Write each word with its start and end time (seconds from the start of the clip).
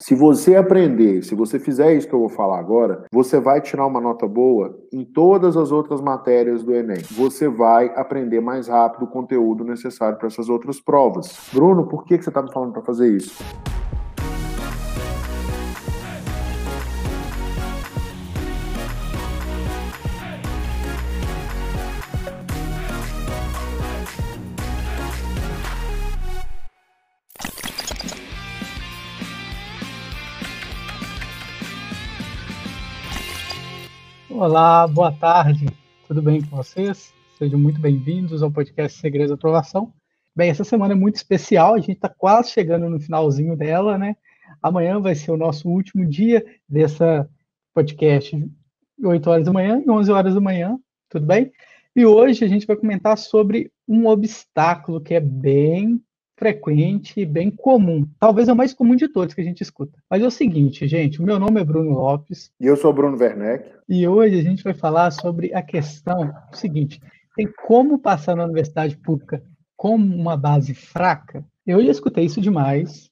Se 0.00 0.14
você 0.14 0.54
aprender, 0.54 1.24
se 1.24 1.34
você 1.34 1.58
fizer 1.58 1.92
isso 1.92 2.06
que 2.06 2.14
eu 2.14 2.20
vou 2.20 2.28
falar 2.28 2.60
agora, 2.60 3.04
você 3.10 3.40
vai 3.40 3.60
tirar 3.60 3.84
uma 3.84 4.00
nota 4.00 4.28
boa 4.28 4.78
em 4.92 5.04
todas 5.04 5.56
as 5.56 5.72
outras 5.72 6.00
matérias 6.00 6.62
do 6.62 6.72
Enem. 6.72 7.02
Você 7.10 7.48
vai 7.48 7.92
aprender 7.96 8.40
mais 8.40 8.68
rápido 8.68 9.02
o 9.02 9.10
conteúdo 9.10 9.64
necessário 9.64 10.16
para 10.16 10.28
essas 10.28 10.48
outras 10.48 10.80
provas. 10.80 11.36
Bruno, 11.52 11.88
por 11.88 12.04
que, 12.04 12.16
que 12.16 12.22
você 12.22 12.30
está 12.30 12.40
me 12.40 12.52
falando 12.52 12.74
para 12.74 12.82
fazer 12.82 13.08
isso? 13.08 13.42
Olá, 34.40 34.86
boa 34.86 35.10
tarde. 35.10 35.66
Tudo 36.06 36.22
bem 36.22 36.40
com 36.40 36.56
vocês? 36.56 37.12
Sejam 37.36 37.58
muito 37.58 37.80
bem-vindos 37.80 38.40
ao 38.40 38.52
podcast 38.52 38.96
Segredos 38.96 39.30
da 39.30 39.34
Aprovação. 39.34 39.92
Bem, 40.34 40.48
essa 40.48 40.62
semana 40.62 40.94
é 40.94 40.96
muito 40.96 41.16
especial, 41.16 41.74
a 41.74 41.80
gente 41.80 41.94
está 41.94 42.08
quase 42.08 42.52
chegando 42.52 42.88
no 42.88 43.00
finalzinho 43.00 43.56
dela, 43.56 43.98
né? 43.98 44.16
Amanhã 44.62 45.00
vai 45.00 45.16
ser 45.16 45.32
o 45.32 45.36
nosso 45.36 45.68
último 45.68 46.06
dia 46.06 46.46
dessa 46.68 47.28
podcast, 47.74 48.48
8 49.02 49.28
horas 49.28 49.44
da 49.44 49.52
manhã 49.52 49.82
e 49.84 49.90
11 49.90 50.12
horas 50.12 50.34
da 50.36 50.40
manhã, 50.40 50.78
tudo 51.08 51.26
bem? 51.26 51.50
E 51.96 52.06
hoje 52.06 52.44
a 52.44 52.48
gente 52.48 52.64
vai 52.64 52.76
comentar 52.76 53.18
sobre 53.18 53.72
um 53.88 54.06
obstáculo 54.06 55.00
que 55.00 55.14
é 55.14 55.20
bem 55.20 56.00
frequente 56.38 57.20
e 57.20 57.26
bem 57.26 57.50
comum. 57.50 58.06
Talvez 58.18 58.48
é 58.48 58.52
o 58.52 58.56
mais 58.56 58.72
comum 58.72 58.94
de 58.94 59.08
todos 59.08 59.34
que 59.34 59.40
a 59.40 59.44
gente 59.44 59.60
escuta. 59.60 59.98
Mas 60.08 60.22
é 60.22 60.26
o 60.26 60.30
seguinte, 60.30 60.86
gente, 60.86 61.20
o 61.20 61.24
meu 61.24 61.38
nome 61.38 61.60
é 61.60 61.64
Bruno 61.64 61.90
Lopes. 61.90 62.50
E 62.60 62.66
eu 62.66 62.76
sou 62.76 62.92
Bruno 62.92 63.18
Werneck. 63.18 63.68
E 63.88 64.06
hoje 64.06 64.38
a 64.38 64.42
gente 64.42 64.62
vai 64.62 64.72
falar 64.72 65.10
sobre 65.10 65.52
a 65.52 65.62
questão 65.62 66.32
seguinte: 66.52 67.00
tem 67.34 67.48
como 67.66 67.98
passar 67.98 68.36
na 68.36 68.44
universidade 68.44 68.96
pública 68.96 69.42
com 69.76 69.96
uma 69.96 70.36
base 70.36 70.74
fraca? 70.74 71.44
Eu 71.66 71.84
já 71.84 71.90
escutei 71.90 72.24
isso 72.24 72.40
demais. 72.40 73.10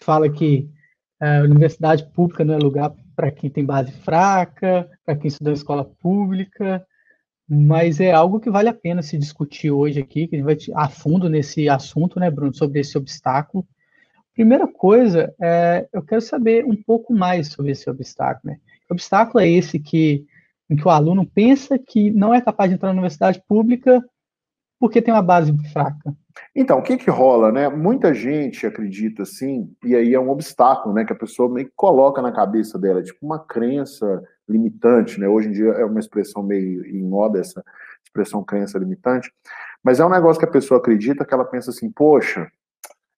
Fala 0.00 0.28
que 0.28 0.68
é, 1.20 1.38
a 1.38 1.42
universidade 1.42 2.04
pública 2.12 2.44
não 2.44 2.54
é 2.54 2.58
lugar 2.58 2.92
para 3.14 3.30
quem 3.30 3.50
tem 3.50 3.64
base 3.64 3.92
fraca, 3.92 4.88
para 5.04 5.14
quem 5.14 5.28
estuda 5.28 5.50
em 5.50 5.54
escola 5.54 5.84
pública, 5.84 6.84
mas 7.54 8.00
é 8.00 8.10
algo 8.10 8.40
que 8.40 8.48
vale 8.48 8.70
a 8.70 8.74
pena 8.74 9.02
se 9.02 9.18
discutir 9.18 9.70
hoje 9.70 10.00
aqui, 10.00 10.26
que 10.26 10.36
a 10.36 10.38
gente 10.38 10.46
vai 10.46 10.56
a 10.74 10.88
fundo 10.88 11.28
nesse 11.28 11.68
assunto, 11.68 12.18
né, 12.18 12.30
Bruno, 12.30 12.54
sobre 12.54 12.80
esse 12.80 12.96
obstáculo. 12.96 13.66
Primeira 14.32 14.66
coisa, 14.66 15.34
é, 15.38 15.86
eu 15.92 16.02
quero 16.02 16.22
saber 16.22 16.64
um 16.64 16.74
pouco 16.74 17.12
mais 17.12 17.48
sobre 17.48 17.72
esse 17.72 17.90
obstáculo. 17.90 18.54
Né? 18.54 18.60
Obstáculo 18.90 19.44
é 19.44 19.50
esse 19.50 19.78
que, 19.78 20.24
em 20.70 20.76
que 20.76 20.88
o 20.88 20.90
aluno 20.90 21.26
pensa 21.26 21.78
que 21.78 22.10
não 22.10 22.32
é 22.32 22.40
capaz 22.40 22.70
de 22.70 22.76
entrar 22.76 22.88
na 22.88 22.94
universidade 22.94 23.42
pública 23.46 24.02
porque 24.82 25.00
tem 25.00 25.14
uma 25.14 25.22
base 25.22 25.56
fraca? 25.72 26.12
Então, 26.56 26.80
o 26.80 26.82
que 26.82 26.96
que 26.96 27.08
rola, 27.08 27.52
né? 27.52 27.68
Muita 27.68 28.12
gente 28.12 28.66
acredita 28.66 29.22
assim, 29.22 29.72
e 29.84 29.94
aí 29.94 30.12
é 30.12 30.18
um 30.18 30.28
obstáculo, 30.28 30.92
né, 30.92 31.04
que 31.04 31.12
a 31.12 31.16
pessoa 31.16 31.48
meio 31.48 31.68
que 31.68 31.72
coloca 31.76 32.20
na 32.20 32.32
cabeça 32.32 32.76
dela, 32.76 33.00
tipo 33.00 33.24
uma 33.24 33.38
crença 33.38 34.20
limitante, 34.48 35.20
né? 35.20 35.28
Hoje 35.28 35.50
em 35.50 35.52
dia 35.52 35.68
é 35.68 35.84
uma 35.84 36.00
expressão 36.00 36.42
meio 36.42 36.84
em 36.84 37.00
moda 37.00 37.38
essa 37.38 37.62
expressão 38.04 38.42
crença 38.42 38.76
limitante, 38.76 39.32
mas 39.84 40.00
é 40.00 40.04
um 40.04 40.10
negócio 40.10 40.40
que 40.40 40.48
a 40.48 40.50
pessoa 40.50 40.80
acredita 40.80 41.24
que 41.24 41.32
ela 41.32 41.44
pensa 41.44 41.70
assim, 41.70 41.88
poxa, 41.88 42.50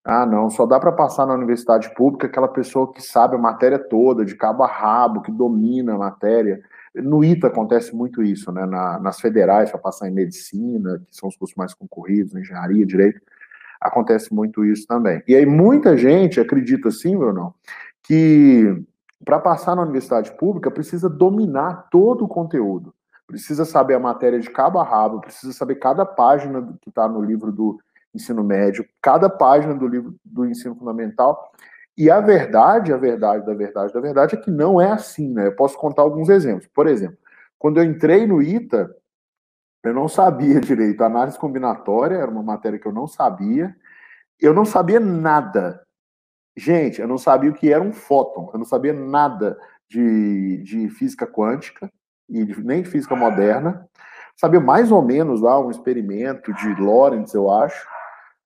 ah, 0.04 0.26
não, 0.26 0.50
só 0.50 0.66
dá 0.66 0.78
para 0.78 0.92
passar 0.92 1.24
na 1.24 1.32
universidade 1.32 1.94
pública 1.94 2.26
aquela 2.26 2.48
pessoa 2.48 2.92
que 2.92 3.00
sabe 3.00 3.36
a 3.36 3.38
matéria 3.38 3.78
toda, 3.78 4.22
de 4.22 4.36
cabo 4.36 4.64
a 4.64 4.66
rabo, 4.66 5.22
que 5.22 5.32
domina 5.32 5.94
a 5.94 5.98
matéria. 5.98 6.60
No 6.94 7.24
ITA 7.24 7.48
acontece 7.48 7.94
muito 7.94 8.22
isso, 8.22 8.52
né? 8.52 8.64
Na, 8.66 8.98
nas 9.00 9.20
federais, 9.20 9.70
para 9.70 9.80
passar 9.80 10.08
em 10.08 10.12
medicina, 10.12 11.02
que 11.08 11.16
são 11.16 11.28
os 11.28 11.36
cursos 11.36 11.56
mais 11.56 11.74
concorridos, 11.74 12.34
engenharia, 12.34 12.86
direito, 12.86 13.20
acontece 13.80 14.32
muito 14.32 14.64
isso 14.64 14.86
também. 14.86 15.22
E 15.26 15.34
aí 15.34 15.44
muita 15.44 15.96
gente 15.96 16.40
acredita 16.40 16.88
assim, 16.88 17.16
Bruno, 17.16 17.54
que 18.02 18.84
para 19.24 19.38
passar 19.38 19.74
na 19.74 19.82
universidade 19.82 20.32
pública, 20.32 20.70
precisa 20.70 21.08
dominar 21.08 21.88
todo 21.90 22.24
o 22.24 22.28
conteúdo. 22.28 22.94
Precisa 23.26 23.64
saber 23.64 23.94
a 23.94 24.00
matéria 24.00 24.38
de 24.38 24.50
cabo 24.50 24.78
a 24.78 24.84
rabo, 24.84 25.20
precisa 25.20 25.52
saber 25.52 25.76
cada 25.76 26.04
página 26.04 26.76
que 26.82 26.90
está 26.90 27.08
no 27.08 27.22
livro 27.22 27.50
do 27.50 27.78
ensino 28.14 28.44
médio, 28.44 28.86
cada 29.00 29.30
página 29.30 29.74
do 29.74 29.88
livro 29.88 30.14
do 30.24 30.44
ensino 30.44 30.76
fundamental. 30.76 31.50
E 31.96 32.10
a 32.10 32.20
verdade, 32.20 32.92
a 32.92 32.96
verdade, 32.96 33.46
da 33.46 33.54
verdade, 33.54 33.92
da 33.92 34.00
verdade 34.00 34.34
é 34.34 34.38
que 34.38 34.50
não 34.50 34.80
é 34.80 34.90
assim, 34.90 35.32
né? 35.32 35.46
Eu 35.46 35.56
posso 35.56 35.78
contar 35.78 36.02
alguns 36.02 36.28
exemplos. 36.28 36.66
Por 36.74 36.86
exemplo, 36.86 37.18
quando 37.58 37.78
eu 37.78 37.84
entrei 37.84 38.26
no 38.26 38.42
ITA, 38.42 38.94
eu 39.84 39.94
não 39.94 40.08
sabia 40.08 40.58
direito. 40.60 41.02
A 41.02 41.06
análise 41.06 41.38
combinatória 41.38 42.16
era 42.16 42.30
uma 42.30 42.42
matéria 42.42 42.78
que 42.78 42.86
eu 42.86 42.92
não 42.92 43.06
sabia. 43.06 43.74
Eu 44.40 44.52
não 44.52 44.64
sabia 44.64 44.98
nada 44.98 45.84
Gente, 46.56 47.00
eu 47.00 47.08
não 47.08 47.18
sabia 47.18 47.50
o 47.50 47.54
que 47.54 47.72
era 47.72 47.82
um 47.82 47.92
fóton, 47.92 48.48
eu 48.52 48.58
não 48.58 48.64
sabia 48.64 48.92
nada 48.92 49.58
de, 49.88 50.58
de 50.58 50.88
física 50.88 51.26
quântica 51.26 51.90
e 52.28 52.44
de, 52.44 52.62
nem 52.62 52.82
de 52.82 52.88
física 52.88 53.16
moderna. 53.16 53.88
Sabia 54.36 54.60
mais 54.60 54.92
ou 54.92 55.02
menos 55.02 55.40
lá 55.40 55.58
um 55.58 55.70
experimento 55.70 56.52
de 56.54 56.74
Lorentz, 56.80 57.34
eu 57.34 57.50
acho. 57.50 57.88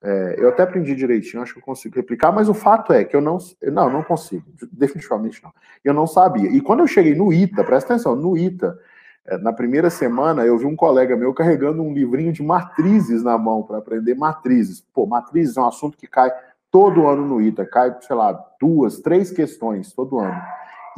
É, 0.01 0.37
eu 0.39 0.49
até 0.49 0.63
aprendi 0.63 0.95
direitinho, 0.95 1.43
acho 1.43 1.53
que 1.55 1.59
eu 1.59 1.65
consigo 1.65 1.97
replicar, 1.97 2.31
mas 2.31 2.49
o 2.49 2.55
fato 2.55 2.93
é 2.93 3.05
que 3.05 3.17
eu 3.17 3.21
não, 3.21 3.39
não, 3.63 3.91
não 3.91 4.03
consigo, 4.03 4.45
definitivamente 4.73 5.43
não. 5.43 5.53
Eu 5.85 5.93
não 5.93 6.07
sabia. 6.07 6.49
E 6.51 6.61
quando 6.61 6.81
eu 6.81 6.87
cheguei 6.87 7.15
no 7.15 7.33
ITA, 7.33 7.65
presta 7.65 7.95
atenção, 7.95 8.15
no 8.15 8.37
ITA, 8.37 8.79
é, 9.27 9.37
na 9.39 9.53
primeira 9.53 9.91
semana 9.91 10.45
eu 10.45 10.57
vi 10.57 10.67
um 10.67 10.77
colega 10.77 11.17
meu 11.17 11.35
carregando 11.35 11.83
um 11.83 11.93
livrinho 11.93 12.33
de 12.33 12.43
matrizes 12.43 13.23
na 13.23 13.37
mão 13.37 13.63
para 13.63 13.79
aprender 13.79 14.15
matrizes. 14.15 14.81
Pô, 14.95 15.05
matrizes 15.05 15.57
é 15.57 15.61
um 15.61 15.67
assunto 15.67 15.99
que 15.99 16.07
cai 16.07 16.33
todo 16.71 17.07
ano 17.07 17.27
no 17.27 17.41
ITA, 17.41 17.67
cai, 17.67 17.97
sei 18.01 18.15
lá, 18.15 18.33
duas, 18.61 19.01
três 19.01 19.31
questões 19.31 19.93
todo 19.93 20.19
ano. 20.19 20.41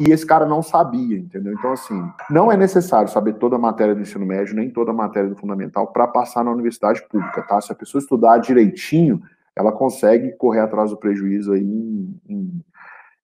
E 0.01 0.11
esse 0.11 0.25
cara 0.25 0.47
não 0.47 0.63
sabia, 0.63 1.19
entendeu? 1.19 1.53
Então, 1.53 1.73
assim, 1.73 2.11
não 2.31 2.51
é 2.51 2.57
necessário 2.57 3.11
saber 3.11 3.35
toda 3.35 3.57
a 3.57 3.59
matéria 3.59 3.95
do 3.95 4.01
ensino 4.01 4.25
médio, 4.25 4.57
nem 4.57 4.71
toda 4.71 4.93
a 4.93 4.95
matéria 4.95 5.29
do 5.29 5.37
fundamental 5.37 5.89
para 5.89 6.09
passar 6.09 6.43
na 6.43 6.51
universidade 6.51 7.07
pública, 7.07 7.43
tá? 7.43 7.61
Se 7.61 7.71
a 7.71 7.75
pessoa 7.75 8.01
estudar 8.01 8.39
direitinho, 8.39 9.23
ela 9.55 9.71
consegue 9.71 10.33
correr 10.33 10.61
atrás 10.61 10.89
do 10.89 10.97
prejuízo 10.97 11.53
aí 11.53 11.63
em, 11.63 12.19
em, 12.27 12.65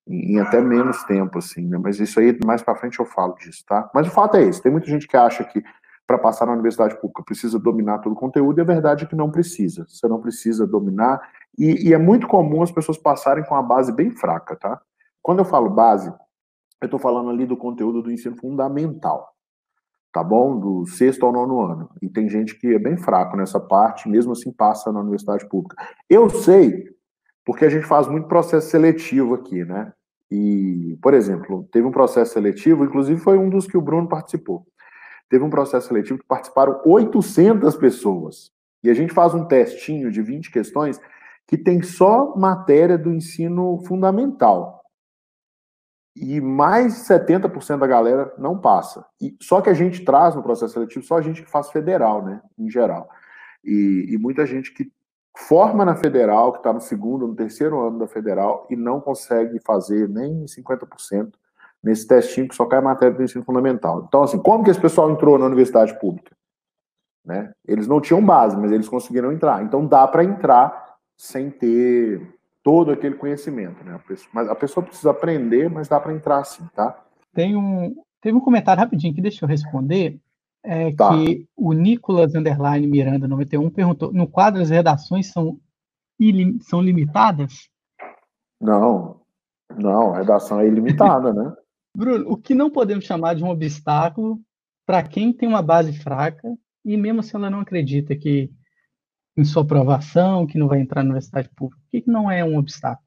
em 0.06 0.38
até 0.38 0.60
menos 0.60 1.02
tempo, 1.04 1.38
assim, 1.38 1.66
né? 1.66 1.78
Mas 1.82 1.98
isso 1.98 2.20
aí, 2.20 2.38
mais 2.44 2.62
para 2.62 2.76
frente 2.76 2.98
eu 2.98 3.06
falo 3.06 3.34
disso, 3.36 3.64
tá? 3.66 3.90
Mas 3.94 4.06
o 4.06 4.10
fato 4.10 4.36
é 4.36 4.42
esse, 4.42 4.60
tem 4.60 4.70
muita 4.70 4.86
gente 4.86 5.08
que 5.08 5.16
acha 5.16 5.42
que 5.44 5.64
para 6.06 6.18
passar 6.18 6.44
na 6.44 6.52
universidade 6.52 6.94
pública 7.00 7.24
precisa 7.24 7.58
dominar 7.58 8.00
todo 8.00 8.12
o 8.12 8.16
conteúdo, 8.16 8.58
e 8.58 8.60
a 8.60 8.64
verdade 8.64 9.04
é 9.04 9.08
que 9.08 9.16
não 9.16 9.30
precisa. 9.30 9.86
Você 9.88 10.06
não 10.06 10.20
precisa 10.20 10.66
dominar, 10.66 11.20
e, 11.58 11.88
e, 11.88 11.94
é 11.94 11.98
muito 11.98 12.28
comum 12.28 12.62
as 12.62 12.70
pessoas 12.70 12.98
passarem 12.98 13.44
com 13.44 13.54
a 13.54 13.62
base 13.62 13.90
bem 13.90 14.10
fraca, 14.10 14.54
tá? 14.54 14.78
Quando 15.22 15.38
eu 15.38 15.44
falo 15.44 15.70
base, 15.70 16.12
eu 16.80 16.86
estou 16.86 16.98
falando 16.98 17.30
ali 17.30 17.46
do 17.46 17.56
conteúdo 17.56 18.02
do 18.02 18.10
ensino 18.10 18.36
fundamental, 18.36 19.32
tá 20.12 20.22
bom? 20.22 20.58
Do 20.58 20.86
sexto 20.86 21.24
ao 21.24 21.32
nono 21.32 21.60
ano. 21.60 21.90
E 22.02 22.08
tem 22.08 22.28
gente 22.28 22.58
que 22.58 22.68
é 22.68 22.78
bem 22.78 22.96
fraco 22.96 23.36
nessa 23.36 23.60
parte, 23.60 24.08
mesmo 24.08 24.32
assim 24.32 24.52
passa 24.52 24.92
na 24.92 25.00
universidade 25.00 25.48
pública. 25.48 25.76
Eu 26.08 26.28
sei, 26.28 26.84
porque 27.44 27.64
a 27.64 27.68
gente 27.68 27.86
faz 27.86 28.08
muito 28.08 28.28
processo 28.28 28.68
seletivo 28.68 29.34
aqui, 29.34 29.64
né? 29.64 29.92
E, 30.30 30.98
por 31.00 31.14
exemplo, 31.14 31.68
teve 31.70 31.86
um 31.86 31.92
processo 31.92 32.32
seletivo, 32.32 32.84
inclusive 32.84 33.20
foi 33.20 33.38
um 33.38 33.48
dos 33.48 33.66
que 33.66 33.76
o 33.76 33.82
Bruno 33.82 34.08
participou. 34.08 34.66
Teve 35.28 35.44
um 35.44 35.50
processo 35.50 35.88
seletivo 35.88 36.18
que 36.18 36.26
participaram 36.26 36.80
800 36.84 37.76
pessoas. 37.76 38.50
E 38.82 38.90
a 38.90 38.94
gente 38.94 39.12
faz 39.12 39.34
um 39.34 39.44
testinho 39.44 40.10
de 40.10 40.22
20 40.22 40.50
questões 40.50 41.00
que 41.46 41.56
tem 41.56 41.82
só 41.82 42.36
matéria 42.36 42.98
do 42.98 43.12
ensino 43.12 43.78
fundamental. 43.86 44.82
E 46.16 46.40
mais 46.40 46.94
de 46.94 47.00
70% 47.02 47.78
da 47.78 47.86
galera 47.86 48.32
não 48.38 48.58
passa. 48.58 49.04
E 49.20 49.36
só 49.40 49.60
que 49.60 49.68
a 49.68 49.74
gente 49.74 50.02
traz 50.02 50.34
no 50.34 50.42
processo 50.42 50.72
seletivo 50.72 51.04
só 51.04 51.18
a 51.18 51.20
gente 51.20 51.42
que 51.42 51.50
faz 51.50 51.70
federal, 51.70 52.24
né, 52.24 52.40
em 52.58 52.70
geral. 52.70 53.08
E, 53.62 54.06
e 54.08 54.18
muita 54.18 54.46
gente 54.46 54.72
que 54.72 54.90
forma 55.36 55.84
na 55.84 55.94
federal, 55.94 56.52
que 56.52 56.58
está 56.58 56.72
no 56.72 56.80
segundo, 56.80 57.28
no 57.28 57.34
terceiro 57.34 57.78
ano 57.86 57.98
da 57.98 58.08
federal, 58.08 58.66
e 58.70 58.76
não 58.76 59.00
consegue 59.00 59.60
fazer 59.60 60.08
nem 60.08 60.46
50% 60.46 61.32
nesse 61.82 62.06
testinho 62.06 62.48
que 62.48 62.54
só 62.54 62.64
cai 62.64 62.80
matéria 62.80 63.14
do 63.14 63.22
ensino 63.22 63.44
fundamental. 63.44 64.06
Então, 64.08 64.22
assim, 64.22 64.38
como 64.38 64.64
que 64.64 64.70
esse 64.70 64.80
pessoal 64.80 65.10
entrou 65.10 65.38
na 65.38 65.44
universidade 65.44 65.98
pública? 66.00 66.34
Né? 67.24 67.52
Eles 67.66 67.86
não 67.86 68.00
tinham 68.00 68.24
base, 68.24 68.56
mas 68.56 68.72
eles 68.72 68.88
conseguiram 68.88 69.30
entrar. 69.30 69.62
Então, 69.62 69.86
dá 69.86 70.08
para 70.08 70.24
entrar 70.24 70.96
sem 71.16 71.50
ter 71.50 72.35
todo 72.66 72.90
aquele 72.90 73.14
conhecimento, 73.14 73.84
né? 73.84 73.96
Mas 74.32 74.48
a 74.48 74.54
pessoa 74.56 74.84
precisa 74.84 75.12
aprender, 75.12 75.70
mas 75.70 75.86
dá 75.86 76.00
para 76.00 76.12
entrar 76.12 76.40
assim, 76.40 76.66
tá? 76.74 77.00
Tem 77.32 77.54
um, 77.54 77.94
teve 78.20 78.36
um 78.36 78.40
comentário 78.40 78.80
rapidinho 78.80 79.14
que 79.14 79.20
deixa 79.20 79.44
eu 79.44 79.48
responder, 79.48 80.18
é 80.64 80.92
tá. 80.92 81.10
que 81.10 81.46
o 81.56 81.72
Nicolas 81.72 82.34
Underline 82.34 82.84
Miranda 82.88 83.28
91 83.28 83.70
perguntou: 83.70 84.12
no 84.12 84.26
quadro 84.26 84.60
as 84.60 84.70
redações 84.70 85.30
são, 85.30 85.60
ilim, 86.18 86.58
são 86.58 86.82
limitadas? 86.82 87.68
Não, 88.60 89.20
Não, 89.72 90.12
a 90.12 90.18
redação 90.18 90.58
é 90.58 90.66
ilimitada, 90.66 91.32
né? 91.32 91.54
Bruno, 91.96 92.32
o 92.32 92.36
que 92.36 92.52
não 92.52 92.68
podemos 92.68 93.04
chamar 93.04 93.34
de 93.34 93.44
um 93.44 93.48
obstáculo 93.48 94.40
para 94.84 95.04
quem 95.04 95.32
tem 95.32 95.48
uma 95.48 95.62
base 95.62 95.92
fraca 95.92 96.52
e 96.84 96.96
mesmo 96.96 97.22
se 97.22 97.36
ela 97.36 97.48
não 97.48 97.60
acredita 97.60 98.16
que 98.16 98.50
em 99.36 99.44
sua 99.44 99.62
aprovação, 99.62 100.46
que 100.46 100.58
não 100.58 100.68
vai 100.68 100.80
entrar 100.80 101.02
na 101.02 101.10
universidade 101.10 101.50
pública, 101.50 101.82
o 101.86 101.90
que, 101.90 102.02
que 102.02 102.10
não 102.10 102.30
é 102.30 102.44
um 102.44 102.56
obstáculo? 102.56 103.06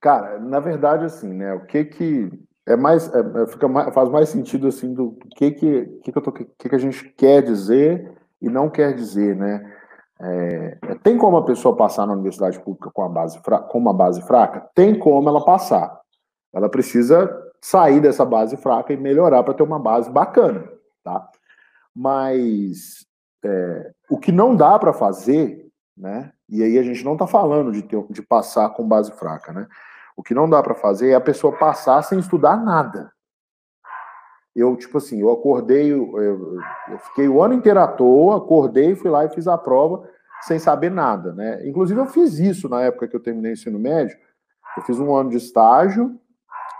Cara, 0.00 0.38
na 0.38 0.60
verdade, 0.60 1.04
assim, 1.04 1.32
né? 1.32 1.52
O 1.54 1.66
que 1.66 1.84
que 1.84 2.30
é 2.66 2.76
mais, 2.76 3.12
é, 3.14 3.20
é 3.20 3.46
fica 3.46 3.68
mais, 3.68 3.92
faz 3.94 4.08
mais 4.08 4.28
sentido 4.28 4.66
assim 4.66 4.92
do 4.92 5.12
que 5.36 5.50
que 5.52 5.86
que 6.02 6.12
que, 6.12 6.20
tô, 6.20 6.32
que 6.32 6.44
que 6.44 6.74
a 6.74 6.78
gente 6.78 7.08
quer 7.10 7.42
dizer 7.42 8.12
e 8.40 8.48
não 8.48 8.68
quer 8.68 8.94
dizer, 8.94 9.36
né? 9.36 9.72
É, 10.18 10.78
tem 11.02 11.18
como 11.18 11.36
a 11.36 11.44
pessoa 11.44 11.76
passar 11.76 12.06
na 12.06 12.14
universidade 12.14 12.58
pública 12.60 12.90
com, 12.90 13.02
a 13.02 13.08
base 13.08 13.38
com 13.68 13.78
uma 13.78 13.92
base 13.92 14.22
fraca? 14.22 14.66
Tem 14.74 14.98
como 14.98 15.28
ela 15.28 15.44
passar. 15.44 16.00
Ela 16.54 16.70
precisa 16.70 17.28
sair 17.60 18.00
dessa 18.00 18.24
base 18.24 18.56
fraca 18.56 18.92
e 18.92 18.96
melhorar 18.96 19.42
para 19.42 19.54
ter 19.54 19.62
uma 19.62 19.78
base 19.78 20.10
bacana, 20.10 20.66
tá? 21.04 21.28
Mas 21.94 23.06
é, 23.44 23.92
o 24.10 24.18
que 24.18 24.32
não 24.32 24.54
dá 24.54 24.78
para 24.78 24.92
fazer, 24.92 25.66
né? 25.96 26.32
E 26.48 26.62
aí 26.62 26.78
a 26.78 26.82
gente 26.82 27.04
não 27.04 27.14
está 27.14 27.26
falando 27.26 27.72
de, 27.72 27.82
ter, 27.82 28.04
de 28.10 28.22
passar 28.22 28.70
com 28.70 28.86
base 28.86 29.12
fraca, 29.12 29.52
né? 29.52 29.66
O 30.16 30.22
que 30.22 30.34
não 30.34 30.48
dá 30.48 30.62
para 30.62 30.74
fazer 30.74 31.10
é 31.10 31.14
a 31.14 31.20
pessoa 31.20 31.56
passar 31.56 32.02
sem 32.02 32.18
estudar 32.18 32.56
nada. 32.56 33.12
Eu, 34.54 34.74
tipo 34.76 34.96
assim, 34.96 35.20
eu 35.20 35.30
acordei, 35.30 35.92
eu, 35.92 36.18
eu 36.18 36.98
fiquei 37.00 37.28
o 37.28 37.42
ano 37.42 37.52
inteiro 37.52 37.78
à 37.78 37.86
toa, 37.86 38.38
acordei, 38.38 38.94
fui 38.94 39.10
lá 39.10 39.24
e 39.24 39.28
fiz 39.28 39.46
a 39.46 39.58
prova 39.58 40.08
sem 40.40 40.58
saber 40.58 40.90
nada, 40.90 41.34
né? 41.34 41.66
Inclusive 41.66 42.00
eu 42.00 42.06
fiz 42.06 42.38
isso 42.38 42.68
na 42.68 42.82
época 42.82 43.08
que 43.08 43.16
eu 43.16 43.22
terminei 43.22 43.52
o 43.52 43.54
ensino 43.54 43.78
médio. 43.78 44.16
Eu 44.76 44.82
fiz 44.82 44.98
um 44.98 45.14
ano 45.14 45.30
de 45.30 45.36
estágio 45.36 46.18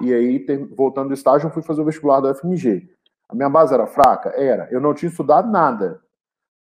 e 0.01 0.13
aí, 0.13 0.45
voltando 0.77 1.09
do 1.09 1.15
estágio, 1.15 1.47
eu 1.47 1.51
fui 1.51 1.63
fazer 1.63 1.81
o 1.81 1.85
vestibular 1.85 2.21
da 2.21 2.31
UFMG. 2.31 2.89
A 3.29 3.35
minha 3.35 3.49
base 3.49 3.75
era 3.75 3.87
fraca? 3.87 4.31
Era. 4.37 4.69
Eu 4.71 4.81
não 4.81 4.95
tinha 4.95 5.11
estudado 5.11 5.51
nada. 5.51 6.01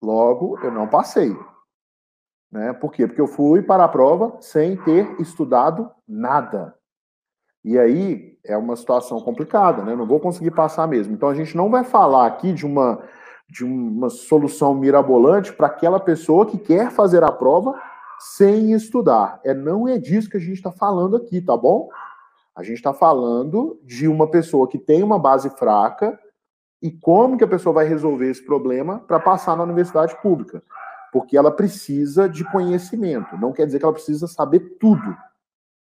Logo, 0.03 0.59
eu 0.61 0.69
não 0.69 0.85
passei. 0.85 1.33
Né? 2.51 2.73
Por 2.73 2.91
quê? 2.91 3.07
Porque 3.07 3.21
eu 3.21 3.27
fui 3.27 3.61
para 3.61 3.85
a 3.85 3.87
prova 3.87 4.35
sem 4.41 4.75
ter 4.75 5.19
estudado 5.21 5.89
nada. 6.05 6.75
E 7.63 7.79
aí 7.79 8.37
é 8.43 8.57
uma 8.57 8.75
situação 8.75 9.21
complicada, 9.21 9.81
né? 9.81 9.95
não 9.95 10.05
vou 10.05 10.19
conseguir 10.19 10.51
passar 10.51 10.85
mesmo. 10.87 11.13
Então 11.13 11.29
a 11.29 11.33
gente 11.33 11.55
não 11.55 11.69
vai 11.69 11.85
falar 11.85 12.27
aqui 12.27 12.51
de 12.51 12.65
uma, 12.65 13.01
de 13.49 13.63
uma 13.63 14.09
solução 14.09 14.75
mirabolante 14.75 15.53
para 15.53 15.67
aquela 15.67 16.01
pessoa 16.01 16.45
que 16.45 16.57
quer 16.57 16.91
fazer 16.91 17.23
a 17.23 17.31
prova 17.31 17.73
sem 18.19 18.73
estudar. 18.73 19.39
É 19.45 19.53
não 19.53 19.87
é 19.87 19.97
disso 19.97 20.29
que 20.29 20.35
a 20.35 20.41
gente 20.41 20.55
está 20.55 20.71
falando 20.71 21.15
aqui, 21.15 21.39
tá 21.39 21.55
bom? 21.55 21.87
A 22.53 22.61
gente 22.61 22.75
está 22.75 22.93
falando 22.93 23.79
de 23.83 24.05
uma 24.07 24.29
pessoa 24.29 24.67
que 24.67 24.77
tem 24.77 25.01
uma 25.01 25.17
base 25.17 25.49
fraca 25.51 26.19
e 26.83 26.91
como 26.91 27.37
que 27.37 27.43
a 27.43 27.47
pessoa 27.47 27.73
vai 27.73 27.87
resolver 27.87 28.29
esse 28.29 28.45
problema 28.45 28.99
para 28.99 29.19
passar 29.19 29.57
na 29.57 29.63
universidade 29.63 30.15
pública 30.21 30.61
porque 31.13 31.37
ela 31.37 31.51
precisa 31.51 32.27
de 32.27 32.43
conhecimento. 32.43 33.37
Não 33.37 33.53
quer 33.53 33.67
dizer 33.67 33.77
que 33.77 33.85
ela 33.85 33.93
precisa 33.93 34.27
saber 34.27 34.77
tudo, 34.79 35.15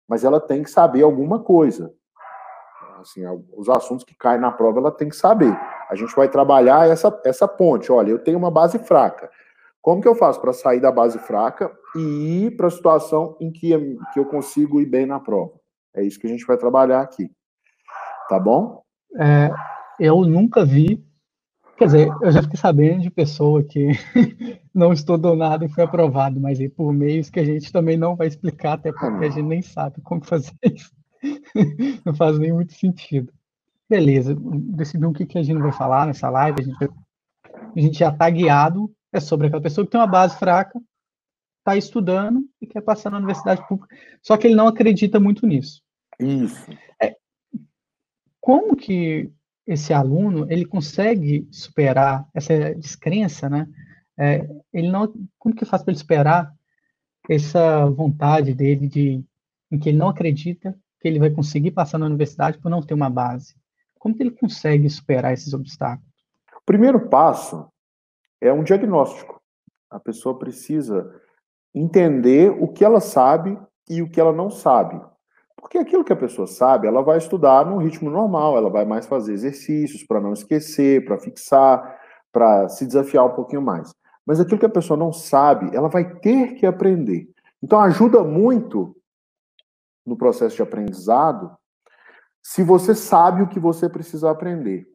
mas 0.08 0.24
ela 0.24 0.40
tem 0.40 0.64
que 0.64 0.70
saber 0.70 1.02
alguma 1.02 1.38
coisa. 1.38 1.94
Assim, 3.00 3.22
os 3.56 3.68
assuntos 3.68 4.04
que 4.04 4.16
caem 4.16 4.40
na 4.40 4.50
prova 4.50 4.80
ela 4.80 4.90
tem 4.90 5.08
que 5.08 5.16
saber. 5.16 5.56
A 5.88 5.94
gente 5.94 6.14
vai 6.16 6.28
trabalhar 6.28 6.88
essa, 6.88 7.20
essa 7.24 7.46
ponte. 7.46 7.90
Olha, 7.92 8.10
eu 8.10 8.18
tenho 8.18 8.36
uma 8.36 8.50
base 8.50 8.80
fraca. 8.80 9.30
Como 9.80 10.02
que 10.02 10.08
eu 10.08 10.14
faço 10.14 10.40
para 10.40 10.52
sair 10.52 10.80
da 10.80 10.90
base 10.90 11.18
fraca 11.20 11.72
e 11.96 12.46
ir 12.46 12.56
para 12.56 12.66
a 12.66 12.70
situação 12.70 13.36
em 13.40 13.52
que, 13.52 13.96
que 14.12 14.18
eu 14.18 14.24
consigo 14.24 14.80
ir 14.80 14.86
bem 14.86 15.06
na 15.06 15.20
prova? 15.20 15.52
É 15.94 16.02
isso 16.02 16.18
que 16.18 16.26
a 16.26 16.30
gente 16.30 16.46
vai 16.46 16.56
trabalhar 16.56 17.00
aqui. 17.00 17.30
Tá 18.28 18.40
bom? 18.40 18.82
É, 19.20 19.50
eu 20.04 20.22
nunca 20.22 20.64
vi 20.64 21.02
Quer 21.82 21.86
dizer, 21.86 22.08
eu 22.22 22.30
já 22.30 22.42
fiquei 22.42 22.56
sabendo 22.56 23.02
de 23.02 23.10
pessoa 23.10 23.64
que 23.64 23.88
não 24.72 24.92
estudou 24.92 25.34
nada 25.34 25.64
e 25.64 25.68
foi 25.68 25.82
aprovado, 25.82 26.38
mas 26.38 26.60
aí 26.60 26.68
por 26.68 26.92
meios 26.92 27.28
que 27.28 27.40
a 27.40 27.44
gente 27.44 27.72
também 27.72 27.96
não 27.96 28.14
vai 28.14 28.28
explicar, 28.28 28.74
até 28.74 28.92
porque 28.92 29.24
a 29.24 29.30
gente 29.30 29.42
nem 29.42 29.62
sabe 29.62 30.00
como 30.00 30.24
fazer 30.24 30.52
isso. 30.62 30.92
Não 32.04 32.14
faz 32.14 32.38
nem 32.38 32.52
muito 32.52 32.72
sentido. 32.72 33.32
Beleza, 33.90 34.32
decidimos 34.38 35.10
o 35.10 35.18
que, 35.18 35.26
que 35.26 35.38
a 35.38 35.42
gente 35.42 35.60
vai 35.60 35.72
falar 35.72 36.06
nessa 36.06 36.30
live. 36.30 36.60
A 36.60 36.64
gente, 36.64 36.84
a 36.84 37.80
gente 37.80 37.98
já 37.98 38.10
está 38.10 38.30
guiado, 38.30 38.88
é 39.12 39.18
sobre 39.18 39.48
aquela 39.48 39.62
pessoa 39.62 39.84
que 39.84 39.90
tem 39.90 40.00
uma 40.00 40.06
base 40.06 40.38
fraca, 40.38 40.80
está 41.58 41.76
estudando 41.76 42.44
e 42.60 42.66
quer 42.66 42.82
passar 42.82 43.10
na 43.10 43.18
universidade 43.18 43.66
pública, 43.66 43.92
só 44.22 44.36
que 44.36 44.46
ele 44.46 44.54
não 44.54 44.68
acredita 44.68 45.18
muito 45.18 45.48
nisso. 45.48 45.82
Isso. 46.20 46.70
É, 47.02 47.16
como 48.40 48.76
que 48.76 49.32
esse 49.66 49.92
aluno 49.92 50.46
ele 50.50 50.64
consegue 50.64 51.48
superar 51.50 52.26
essa 52.34 52.74
descrença, 52.74 53.48
né? 53.48 53.68
É, 54.18 54.46
ele 54.72 54.90
não, 54.90 55.12
como 55.38 55.54
que 55.54 55.64
faz 55.64 55.82
para 55.82 55.92
ele 55.92 55.98
superar 55.98 56.54
essa 57.28 57.86
vontade 57.86 58.54
dele 58.54 58.88
de 58.88 59.24
em 59.70 59.78
que 59.78 59.88
ele 59.88 59.98
não 59.98 60.08
acredita 60.08 60.76
que 61.00 61.08
ele 61.08 61.18
vai 61.18 61.30
conseguir 61.30 61.70
passar 61.70 61.98
na 61.98 62.06
universidade 62.06 62.58
por 62.58 62.70
não 62.70 62.82
ter 62.82 62.94
uma 62.94 63.08
base? 63.08 63.54
Como 63.98 64.14
que 64.14 64.22
ele 64.22 64.30
consegue 64.30 64.88
superar 64.90 65.32
esses 65.32 65.54
obstáculos? 65.54 66.12
O 66.56 66.64
primeiro 66.64 67.08
passo 67.08 67.68
é 68.40 68.52
um 68.52 68.62
diagnóstico. 68.62 69.40
A 69.88 69.98
pessoa 69.98 70.38
precisa 70.38 71.10
entender 71.74 72.50
o 72.50 72.68
que 72.68 72.84
ela 72.84 73.00
sabe 73.00 73.58
e 73.88 74.02
o 74.02 74.10
que 74.10 74.20
ela 74.20 74.32
não 74.32 74.50
sabe. 74.50 75.00
Porque 75.72 75.86
aquilo 75.86 76.04
que 76.04 76.12
a 76.12 76.16
pessoa 76.16 76.46
sabe, 76.46 76.86
ela 76.86 77.00
vai 77.00 77.16
estudar 77.16 77.64
no 77.64 77.78
ritmo 77.78 78.10
normal, 78.10 78.58
ela 78.58 78.68
vai 78.68 78.84
mais 78.84 79.06
fazer 79.06 79.32
exercícios 79.32 80.04
para 80.04 80.20
não 80.20 80.34
esquecer, 80.34 81.02
para 81.02 81.16
fixar, 81.16 81.98
para 82.30 82.68
se 82.68 82.84
desafiar 82.84 83.24
um 83.24 83.34
pouquinho 83.34 83.62
mais. 83.62 83.90
Mas 84.26 84.38
aquilo 84.38 84.58
que 84.58 84.66
a 84.66 84.68
pessoa 84.68 84.98
não 84.98 85.14
sabe, 85.14 85.74
ela 85.74 85.88
vai 85.88 86.04
ter 86.16 86.56
que 86.56 86.66
aprender. 86.66 87.26
Então 87.62 87.80
ajuda 87.80 88.22
muito 88.22 88.94
no 90.04 90.14
processo 90.14 90.56
de 90.56 90.62
aprendizado 90.62 91.56
se 92.42 92.62
você 92.62 92.94
sabe 92.94 93.40
o 93.40 93.48
que 93.48 93.58
você 93.58 93.88
precisa 93.88 94.30
aprender. 94.30 94.86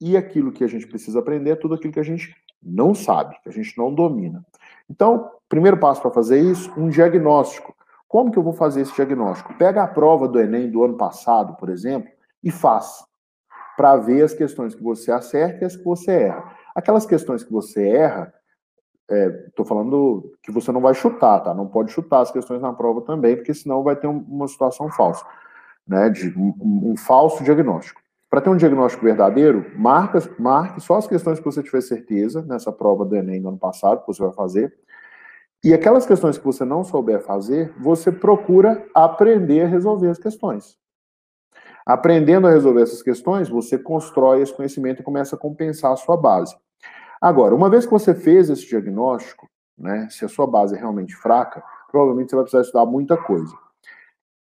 E 0.00 0.16
aquilo 0.16 0.50
que 0.50 0.64
a 0.64 0.68
gente 0.68 0.86
precisa 0.86 1.18
aprender 1.18 1.50
é 1.50 1.56
tudo 1.56 1.74
aquilo 1.74 1.92
que 1.92 2.00
a 2.00 2.02
gente 2.02 2.34
não 2.62 2.94
sabe, 2.94 3.38
que 3.42 3.50
a 3.50 3.52
gente 3.52 3.76
não 3.76 3.94
domina. 3.94 4.42
Então, 4.88 5.30
primeiro 5.46 5.78
passo 5.78 6.00
para 6.00 6.10
fazer 6.10 6.40
isso, 6.40 6.72
um 6.74 6.88
diagnóstico. 6.88 7.76
Como 8.12 8.30
que 8.30 8.38
eu 8.38 8.42
vou 8.42 8.52
fazer 8.52 8.82
esse 8.82 8.94
diagnóstico? 8.94 9.54
Pega 9.54 9.82
a 9.82 9.88
prova 9.88 10.28
do 10.28 10.38
Enem 10.38 10.70
do 10.70 10.84
ano 10.84 10.98
passado, 10.98 11.54
por 11.54 11.70
exemplo, 11.70 12.12
e 12.44 12.50
faz, 12.50 13.02
para 13.74 13.96
ver 13.96 14.22
as 14.22 14.34
questões 14.34 14.74
que 14.74 14.82
você 14.82 15.10
acerta 15.10 15.62
e 15.62 15.64
as 15.64 15.76
que 15.76 15.82
você 15.82 16.12
erra. 16.24 16.54
Aquelas 16.74 17.06
questões 17.06 17.42
que 17.42 17.50
você 17.50 17.88
erra, 17.88 18.30
estou 19.48 19.64
é, 19.64 19.68
falando 19.68 20.30
que 20.42 20.52
você 20.52 20.70
não 20.70 20.82
vai 20.82 20.92
chutar, 20.92 21.40
tá? 21.40 21.54
Não 21.54 21.66
pode 21.66 21.90
chutar 21.90 22.20
as 22.20 22.30
questões 22.30 22.60
na 22.60 22.74
prova 22.74 23.00
também, 23.00 23.34
porque 23.34 23.54
senão 23.54 23.82
vai 23.82 23.96
ter 23.96 24.08
um, 24.08 24.18
uma 24.28 24.46
situação 24.46 24.90
falsa, 24.90 25.24
né? 25.88 26.10
De 26.10 26.38
um, 26.38 26.90
um 26.90 26.96
falso 26.98 27.42
diagnóstico. 27.42 27.98
Para 28.28 28.42
ter 28.42 28.50
um 28.50 28.58
diagnóstico 28.58 29.06
verdadeiro, 29.06 29.72
marca, 29.74 30.18
marque 30.38 30.82
só 30.82 30.96
as 30.96 31.06
questões 31.06 31.38
que 31.38 31.46
você 31.46 31.62
tiver 31.62 31.80
certeza 31.80 32.42
nessa 32.42 32.70
prova 32.70 33.06
do 33.06 33.16
Enem 33.16 33.40
do 33.40 33.48
ano 33.48 33.58
passado, 33.58 34.02
que 34.02 34.06
você 34.06 34.22
vai 34.22 34.34
fazer, 34.34 34.70
e 35.64 35.72
aquelas 35.72 36.04
questões 36.04 36.36
que 36.36 36.44
você 36.44 36.64
não 36.64 36.82
souber 36.82 37.20
fazer, 37.20 37.72
você 37.78 38.10
procura 38.10 38.84
aprender 38.94 39.62
a 39.62 39.68
resolver 39.68 40.10
as 40.10 40.18
questões. 40.18 40.76
Aprendendo 41.86 42.46
a 42.46 42.50
resolver 42.50 42.82
essas 42.82 43.02
questões, 43.02 43.48
você 43.48 43.78
constrói 43.78 44.42
esse 44.42 44.52
conhecimento 44.52 45.00
e 45.00 45.04
começa 45.04 45.36
a 45.36 45.38
compensar 45.38 45.92
a 45.92 45.96
sua 45.96 46.16
base. 46.16 46.56
Agora, 47.20 47.54
uma 47.54 47.70
vez 47.70 47.84
que 47.84 47.92
você 47.92 48.12
fez 48.12 48.50
esse 48.50 48.66
diagnóstico, 48.66 49.48
né, 49.78 50.08
se 50.10 50.24
a 50.24 50.28
sua 50.28 50.46
base 50.46 50.74
é 50.74 50.78
realmente 50.78 51.14
fraca, 51.14 51.62
provavelmente 51.90 52.30
você 52.30 52.36
vai 52.36 52.44
precisar 52.44 52.62
estudar 52.62 52.86
muita 52.86 53.16
coisa. 53.16 53.56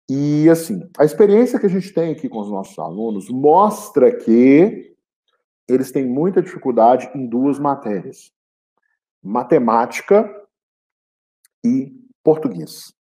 E 0.10 0.50
assim, 0.50 0.88
a 0.98 1.06
experiência 1.06 1.60
que 1.60 1.66
a 1.66 1.70
gente 1.70 1.94
tem 1.94 2.12
aqui 2.12 2.28
com 2.28 2.40
os 2.40 2.50
nossos 2.50 2.78
alunos 2.80 3.30
mostra 3.30 4.12
que 4.12 4.96
eles 5.68 5.92
têm 5.92 6.06
muita 6.06 6.42
dificuldade 6.42 7.10
em 7.16 7.26
duas 7.28 7.58
matérias: 7.58 8.32
matemática 9.24 10.43
e 11.64 11.94
português, 12.24 12.94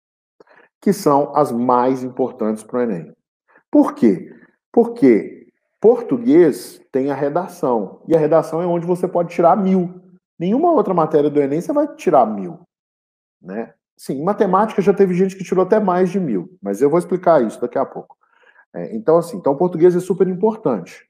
que 0.82 0.94
são 0.94 1.36
as 1.36 1.52
mais 1.52 2.04
importantes 2.04 2.64
para 2.64 2.80
o 2.80 2.82
Enem. 2.84 3.14
Por 3.72 3.94
quê? 3.94 4.32
Porque 4.72 5.48
português 5.82 6.82
tem 6.92 7.12
a 7.12 7.16
redação, 7.16 8.02
e 8.08 8.16
a 8.16 8.20
redação 8.20 8.62
é 8.62 8.66
onde 8.66 8.86
você 8.86 9.08
pode 9.08 9.34
tirar 9.34 9.56
mil. 9.58 10.02
Nenhuma 10.40 10.72
outra 10.72 10.94
matéria 10.94 11.30
do 11.30 11.42
Enem 11.42 11.62
você 11.62 11.74
vai 11.74 11.88
tirar 11.96 12.26
mil. 12.26 12.60
Né? 13.42 13.74
Sim, 13.98 14.24
matemática 14.24 14.82
já 14.82 14.94
teve 14.94 15.14
gente 15.14 15.36
que 15.36 15.44
tirou 15.44 15.64
até 15.64 15.80
mais 15.80 16.10
de 16.10 16.20
mil, 16.20 16.58
mas 16.62 16.82
eu 16.82 16.90
vou 16.90 17.00
explicar 17.00 17.44
isso 17.44 17.60
daqui 17.60 17.78
a 17.78 17.86
pouco. 17.86 18.18
É, 18.74 18.96
então, 18.96 19.18
assim, 19.18 19.38
então 19.38 19.56
português 19.56 19.96
é 19.96 20.00
super 20.00 20.28
importante. 20.28 21.08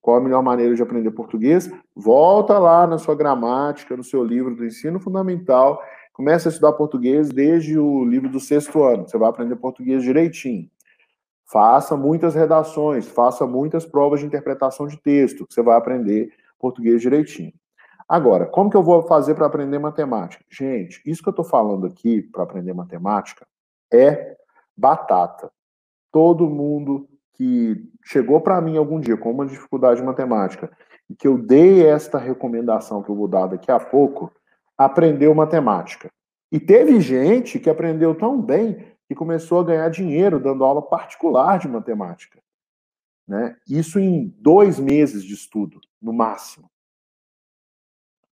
Qual 0.00 0.16
a 0.16 0.20
melhor 0.20 0.42
maneira 0.42 0.74
de 0.74 0.82
aprender 0.82 1.10
português? 1.10 1.70
Volta 1.94 2.58
lá 2.58 2.86
na 2.86 2.98
sua 2.98 3.14
gramática, 3.14 3.96
no 3.96 4.02
seu 4.02 4.24
livro 4.24 4.54
do 4.54 4.64
ensino 4.64 4.98
fundamental 4.98 5.82
Comece 6.18 6.48
a 6.48 6.50
estudar 6.50 6.72
português 6.72 7.28
desde 7.28 7.78
o 7.78 8.04
livro 8.04 8.28
do 8.28 8.40
sexto 8.40 8.82
ano. 8.82 9.08
Você 9.08 9.16
vai 9.16 9.30
aprender 9.30 9.54
português 9.54 10.02
direitinho. 10.02 10.68
Faça 11.46 11.96
muitas 11.96 12.34
redações, 12.34 13.06
faça 13.06 13.46
muitas 13.46 13.86
provas 13.86 14.18
de 14.18 14.26
interpretação 14.26 14.88
de 14.88 14.96
texto, 15.00 15.46
que 15.46 15.54
você 15.54 15.62
vai 15.62 15.76
aprender 15.76 16.32
português 16.58 17.00
direitinho. 17.00 17.52
Agora, 18.08 18.46
como 18.46 18.68
que 18.68 18.76
eu 18.76 18.82
vou 18.82 19.00
fazer 19.04 19.36
para 19.36 19.46
aprender 19.46 19.78
matemática? 19.78 20.44
Gente, 20.50 21.00
isso 21.06 21.22
que 21.22 21.28
eu 21.28 21.30
estou 21.30 21.44
falando 21.44 21.86
aqui 21.86 22.20
para 22.20 22.42
aprender 22.42 22.74
matemática 22.74 23.46
é 23.92 24.36
batata. 24.76 25.52
Todo 26.10 26.50
mundo 26.50 27.08
que 27.34 27.76
chegou 28.04 28.40
para 28.40 28.60
mim 28.60 28.76
algum 28.76 28.98
dia 28.98 29.16
com 29.16 29.30
uma 29.30 29.46
dificuldade 29.46 30.00
de 30.00 30.06
matemática 30.06 30.68
e 31.08 31.14
que 31.14 31.28
eu 31.28 31.38
dei 31.38 31.86
esta 31.86 32.18
recomendação 32.18 33.04
que 33.04 33.08
eu 33.08 33.14
vou 33.14 33.28
dar 33.28 33.46
daqui 33.46 33.70
a 33.70 33.78
pouco, 33.78 34.32
aprendeu 34.78 35.34
matemática. 35.34 36.08
E 36.50 36.60
teve 36.60 37.00
gente 37.00 37.58
que 37.58 37.68
aprendeu 37.68 38.14
tão 38.14 38.40
bem 38.40 38.96
que 39.08 39.14
começou 39.14 39.60
a 39.60 39.64
ganhar 39.64 39.88
dinheiro 39.88 40.38
dando 40.38 40.64
aula 40.64 40.80
particular 40.80 41.58
de 41.58 41.68
matemática. 41.68 42.40
Né? 43.26 43.56
Isso 43.68 43.98
em 43.98 44.28
dois 44.38 44.78
meses 44.78 45.24
de 45.24 45.34
estudo, 45.34 45.80
no 46.00 46.12
máximo. 46.12 46.70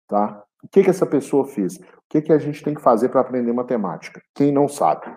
Tá? 0.06 0.42
O 0.62 0.68
que, 0.68 0.82
que 0.82 0.90
essa 0.90 1.04
pessoa 1.04 1.46
fez? 1.46 1.76
O 1.76 2.02
que, 2.08 2.22
que 2.22 2.32
a 2.32 2.38
gente 2.38 2.62
tem 2.62 2.74
que 2.74 2.80
fazer 2.80 3.10
para 3.10 3.20
aprender 3.20 3.52
matemática? 3.52 4.22
Quem 4.34 4.50
não 4.50 4.66
sabe? 4.68 5.14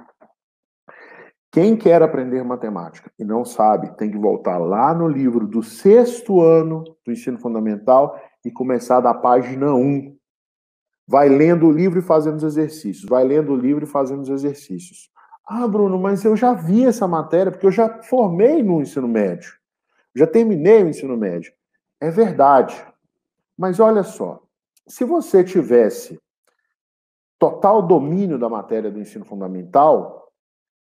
Quem 1.51 1.75
quer 1.75 2.01
aprender 2.01 2.43
matemática 2.43 3.11
e 3.19 3.25
não 3.25 3.43
sabe, 3.43 3.95
tem 3.97 4.09
que 4.09 4.17
voltar 4.17 4.57
lá 4.57 4.93
no 4.93 5.07
livro 5.07 5.45
do 5.45 5.61
sexto 5.61 6.41
ano 6.41 6.83
do 7.05 7.11
ensino 7.11 7.37
fundamental 7.37 8.17
e 8.43 8.49
começar 8.49 9.01
da 9.01 9.13
página 9.13 9.73
1. 9.73 10.17
Vai 11.07 11.29
lendo 11.29 11.67
o 11.67 11.71
livro 11.71 11.99
e 11.99 12.01
fazendo 12.01 12.37
os 12.37 12.43
exercícios. 12.43 13.09
Vai 13.09 13.23
lendo 13.23 13.51
o 13.51 13.55
livro 13.55 13.83
e 13.83 13.87
fazendo 13.87 14.21
os 14.21 14.29
exercícios. 14.29 15.09
Ah, 15.45 15.67
Bruno, 15.67 15.99
mas 15.99 16.23
eu 16.23 16.35
já 16.37 16.53
vi 16.53 16.85
essa 16.85 17.07
matéria, 17.07 17.51
porque 17.51 17.65
eu 17.65 17.71
já 17.71 18.01
formei 18.03 18.63
no 18.63 18.81
ensino 18.81 19.07
médio. 19.07 19.53
Já 20.15 20.27
terminei 20.27 20.83
o 20.83 20.89
ensino 20.89 21.17
médio. 21.17 21.51
É 21.99 22.09
verdade. 22.09 22.85
Mas 23.57 23.79
olha 23.79 24.03
só, 24.03 24.41
se 24.87 25.03
você 25.03 25.43
tivesse 25.43 26.19
total 27.37 27.81
domínio 27.81 28.37
da 28.37 28.47
matéria 28.47 28.91
do 28.91 28.99
ensino 28.99 29.25
fundamental, 29.25 30.31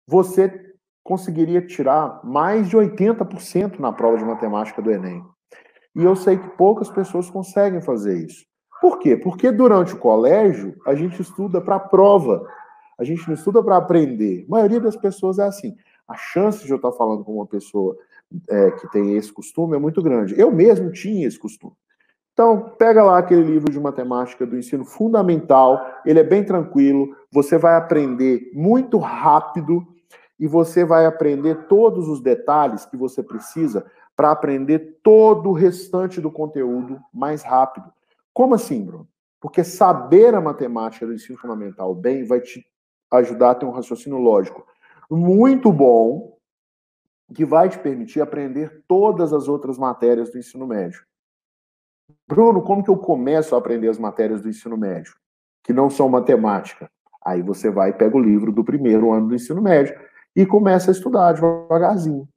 você 0.08 0.74
conseguiria 1.04 1.66
tirar 1.66 2.22
mais 2.24 2.70
de 2.70 2.78
80% 2.78 3.80
na 3.80 3.92
prova 3.92 4.18
de 4.18 4.26
matemática 4.26 4.82
do 4.82 4.92
Enem. 4.92 5.26
E 5.96 6.04
eu 6.04 6.16
sei 6.16 6.38
que 6.38 6.50
poucas 6.50 6.90
pessoas 6.90 7.30
conseguem 7.30 7.82
fazer 7.82 8.26
isso. 8.26 8.46
Por 8.82 8.98
quê? 8.98 9.16
Porque 9.16 9.52
durante 9.52 9.94
o 9.94 10.00
colégio 10.00 10.76
a 10.88 10.96
gente 10.96 11.22
estuda 11.22 11.62
para 11.62 11.76
a 11.76 11.80
prova, 11.80 12.48
a 12.98 13.04
gente 13.04 13.28
não 13.28 13.36
estuda 13.36 13.62
para 13.62 13.78
aprender. 13.78 14.44
A 14.48 14.52
maioria 14.52 14.82
das 14.82 14.98
pessoas 14.98 15.38
é 15.38 15.44
assim. 15.44 15.78
A 16.08 16.16
chance 16.18 16.66
de 16.66 16.72
eu 16.72 16.78
estar 16.78 16.92
falando 16.92 17.24
com 17.24 17.36
uma 17.36 17.46
pessoa 17.46 17.96
é, 18.50 18.72
que 18.72 18.92
tem 18.92 19.16
esse 19.16 19.32
costume 19.32 19.76
é 19.76 19.80
muito 19.80 20.02
grande. 20.02 20.34
Eu 20.40 20.52
mesmo 20.52 20.92
tinha 20.92 21.28
esse 21.28 21.38
costume. 21.38 21.74
Então, 22.34 22.74
pega 22.78 23.04
lá 23.04 23.20
aquele 23.20 23.44
livro 23.44 23.72
de 23.72 23.80
matemática 23.80 24.48
do 24.48 24.58
ensino 24.58 24.84
fundamental, 24.84 25.80
ele 26.04 26.20
é 26.20 26.24
bem 26.24 26.44
tranquilo, 26.44 27.16
você 27.32 27.58
vai 27.58 27.76
aprender 27.76 28.50
muito 28.54 28.98
rápido 28.98 29.86
e 30.40 30.48
você 30.48 30.84
vai 30.84 31.06
aprender 31.06 31.68
todos 31.68 32.08
os 32.08 32.20
detalhes 32.20 32.86
que 32.86 32.98
você 32.98 33.22
precisa 33.22 33.86
para 34.16 34.32
aprender 34.32 35.00
todo 35.04 35.50
o 35.50 35.54
restante 35.54 36.20
do 36.20 36.32
conteúdo 36.32 37.00
mais 37.14 37.44
rápido. 37.44 37.92
Como 38.42 38.56
assim, 38.56 38.84
Bruno? 38.84 39.08
Porque 39.40 39.64
saber 39.64 40.34
a 40.34 40.42
matemática 40.42 41.06
do 41.06 41.14
ensino 41.14 41.38
fundamental 41.38 41.94
bem 41.94 42.26
vai 42.26 42.42
te 42.42 42.66
ajudar 43.12 43.52
a 43.52 43.56
ter 43.56 43.68
um 43.68 43.72
raciocínio 43.72 44.18
lógico 44.18 44.66
muito 45.12 45.72
bom, 45.72 46.40
que 47.36 47.46
vai 47.46 47.70
te 47.70 47.78
permitir 47.78 48.20
aprender 48.20 48.84
todas 48.88 49.32
as 49.32 49.48
outras 49.48 49.78
matérias 49.78 50.32
do 50.32 50.40
ensino 50.40 50.66
médio. 50.66 51.06
Bruno, 52.28 52.64
como 52.64 52.84
que 52.84 52.90
eu 52.90 52.98
começo 52.98 53.54
a 53.54 53.60
aprender 53.60 53.90
as 53.90 54.00
matérias 54.00 54.42
do 54.42 54.50
ensino 54.50 54.76
médio, 54.76 55.14
que 55.64 55.72
não 55.72 55.88
são 55.88 56.10
matemática? 56.10 56.90
Aí 57.24 57.44
você 57.44 57.70
vai 57.70 57.92
e 57.92 57.94
pega 57.94 58.18
o 58.18 58.20
livro 58.20 58.52
do 58.52 58.64
primeiro 58.64 59.12
ano 59.12 59.28
do 59.28 59.36
ensino 59.36 59.62
médio 59.62 59.96
e 60.36 60.48
começa 60.48 60.90
a 60.90 60.94
estudar 60.94 61.34
devagarzinho. 61.34 62.28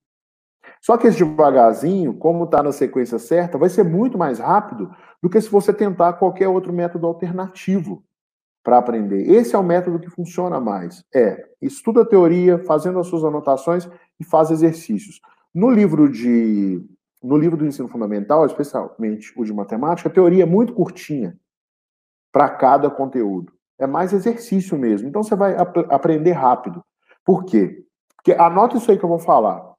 Só 0.85 0.99
que 0.99 1.07
esse 1.07 1.17
devagarzinho, 1.17 2.13
como 2.13 2.45
está 2.45 2.63
na 2.63 2.71
sequência 2.71 3.19
certa, 3.19 3.57
vai 3.57 3.71
ser 3.71 3.83
muito 3.85 4.19
mais 4.19 4.39
rápido 4.39 4.95
do 5.23 5.31
que 5.31 5.41
se 5.41 5.49
você 5.49 5.73
tentar 5.73 6.13
qualquer 6.13 6.47
outro 6.47 6.75
método 6.75 7.07
alternativo 7.07 8.05
para 8.63 8.77
aprender. 8.77 9.27
Esse 9.31 9.57
é 9.57 9.59
o 9.59 9.63
método 9.63 9.99
que 9.99 10.11
funciona 10.11 10.61
mais. 10.61 11.03
É, 11.15 11.43
estuda 11.63 12.03
a 12.03 12.07
teoria, 12.07 12.59
fazendo 12.59 12.99
as 12.99 13.07
suas 13.07 13.25
anotações 13.25 13.89
e 14.21 14.25
faz 14.25 14.51
exercícios. 14.51 15.23
No 15.55 15.71
livro 15.71 16.07
de 16.07 16.85
no 17.23 17.39
livro 17.39 17.57
do 17.57 17.65
ensino 17.65 17.89
fundamental, 17.89 18.45
especialmente 18.45 19.33
o 19.35 19.43
de 19.43 19.55
matemática, 19.55 20.11
a 20.11 20.13
teoria 20.13 20.43
é 20.43 20.47
muito 20.47 20.75
curtinha 20.75 21.35
para 22.31 22.51
cada 22.51 22.91
conteúdo. 22.91 23.55
É 23.79 23.87
mais 23.87 24.13
exercício 24.13 24.77
mesmo. 24.77 25.09
Então 25.09 25.23
você 25.23 25.35
vai 25.35 25.57
ap 25.57 25.79
aprender 25.89 26.33
rápido. 26.33 26.85
Por 27.25 27.47
quê? 27.47 27.87
Porque 28.17 28.33
anota 28.33 28.77
isso 28.77 28.91
aí 28.91 28.99
que 28.99 29.05
eu 29.05 29.09
vou 29.09 29.19
falar. 29.19 29.74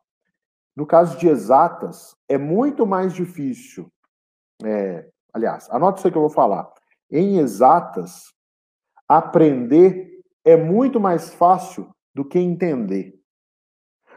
No 0.76 0.86
caso 0.86 1.18
de 1.18 1.28
exatas, 1.28 2.16
é 2.28 2.38
muito 2.38 2.86
mais 2.86 3.14
difícil. 3.14 3.88
É, 4.64 5.08
aliás, 5.34 5.70
anota 5.70 6.00
isso 6.00 6.12
que 6.12 6.18
eu 6.18 6.22
vou 6.22 6.30
falar. 6.30 6.70
Em 7.10 7.38
exatas, 7.38 8.34
aprender 9.08 10.20
é 10.44 10.58
muito 10.58 11.00
mais 11.00 11.34
fácil 11.34 11.90
do 12.14 12.26
que 12.26 12.40
entender. 12.40 13.20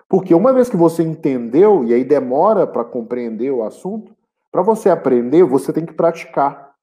Porque 0.09 0.35
uma 0.35 0.53
vez 0.53 0.69
que 0.71 0.77
você 0.77 1.03
entendeu, 1.03 1.85
e 1.85 1.93
aí 1.93 2.03
demora 2.03 2.67
para 2.67 2.85
compreender 2.85 3.51
o 3.51 3.63
assunto, 3.63 4.17
para 4.51 4.63
você 4.63 4.89
aprender, 4.89 5.45
você 5.45 5.73
tem 5.73 5.85
que 5.85 5.93
praticar. 5.93 6.75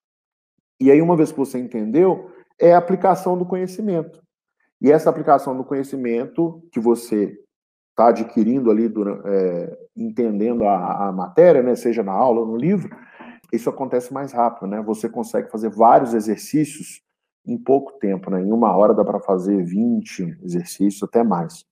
E 0.80 0.92
aí, 0.92 1.02
uma 1.02 1.16
vez 1.16 1.32
que 1.32 1.38
você 1.38 1.58
entendeu, 1.58 2.32
é 2.60 2.74
a 2.74 2.78
aplicação 2.78 3.38
do 3.38 3.46
conhecimento. 3.46 4.22
E 4.80 4.92
essa 4.92 5.10
aplicação 5.10 5.58
do 5.58 5.64
conhecimento 5.64 6.62
que 6.72 6.80
você 6.80 7.40
está 7.96 8.10
adquirindo 8.10 8.70
ali, 8.70 8.90
durante, 8.90 9.26
é, 9.26 9.78
entendendo 9.96 10.66
a, 10.66 11.08
a, 11.08 11.12
matéria, 11.14 11.64
né, 11.64 11.76
seja 11.76 12.04
na 12.04 12.12
aula 12.12 12.42
ou 12.42 12.48
no 12.48 12.58
livro, 12.58 12.94
isso 13.54 13.70
acontece 13.70 14.14
mais 14.14 14.34
rápido, 14.34 14.68
né? 14.68 14.82
Você 14.82 15.08
consegue 15.08 15.50
fazer 15.50 15.70
vários 15.70 16.14
exercícios 16.14 17.02
em 17.48 17.58
pouco 17.58 17.94
tempo, 17.94 18.30
né? 18.30 18.42
Em 18.42 18.52
uma 18.52 18.76
hora 18.76 18.94
dá 18.94 19.06
para 19.06 19.20
fazer 19.20 19.64
20 19.64 20.40
exercícios, 20.44 21.04
até 21.04 21.24
mais. 21.24 21.66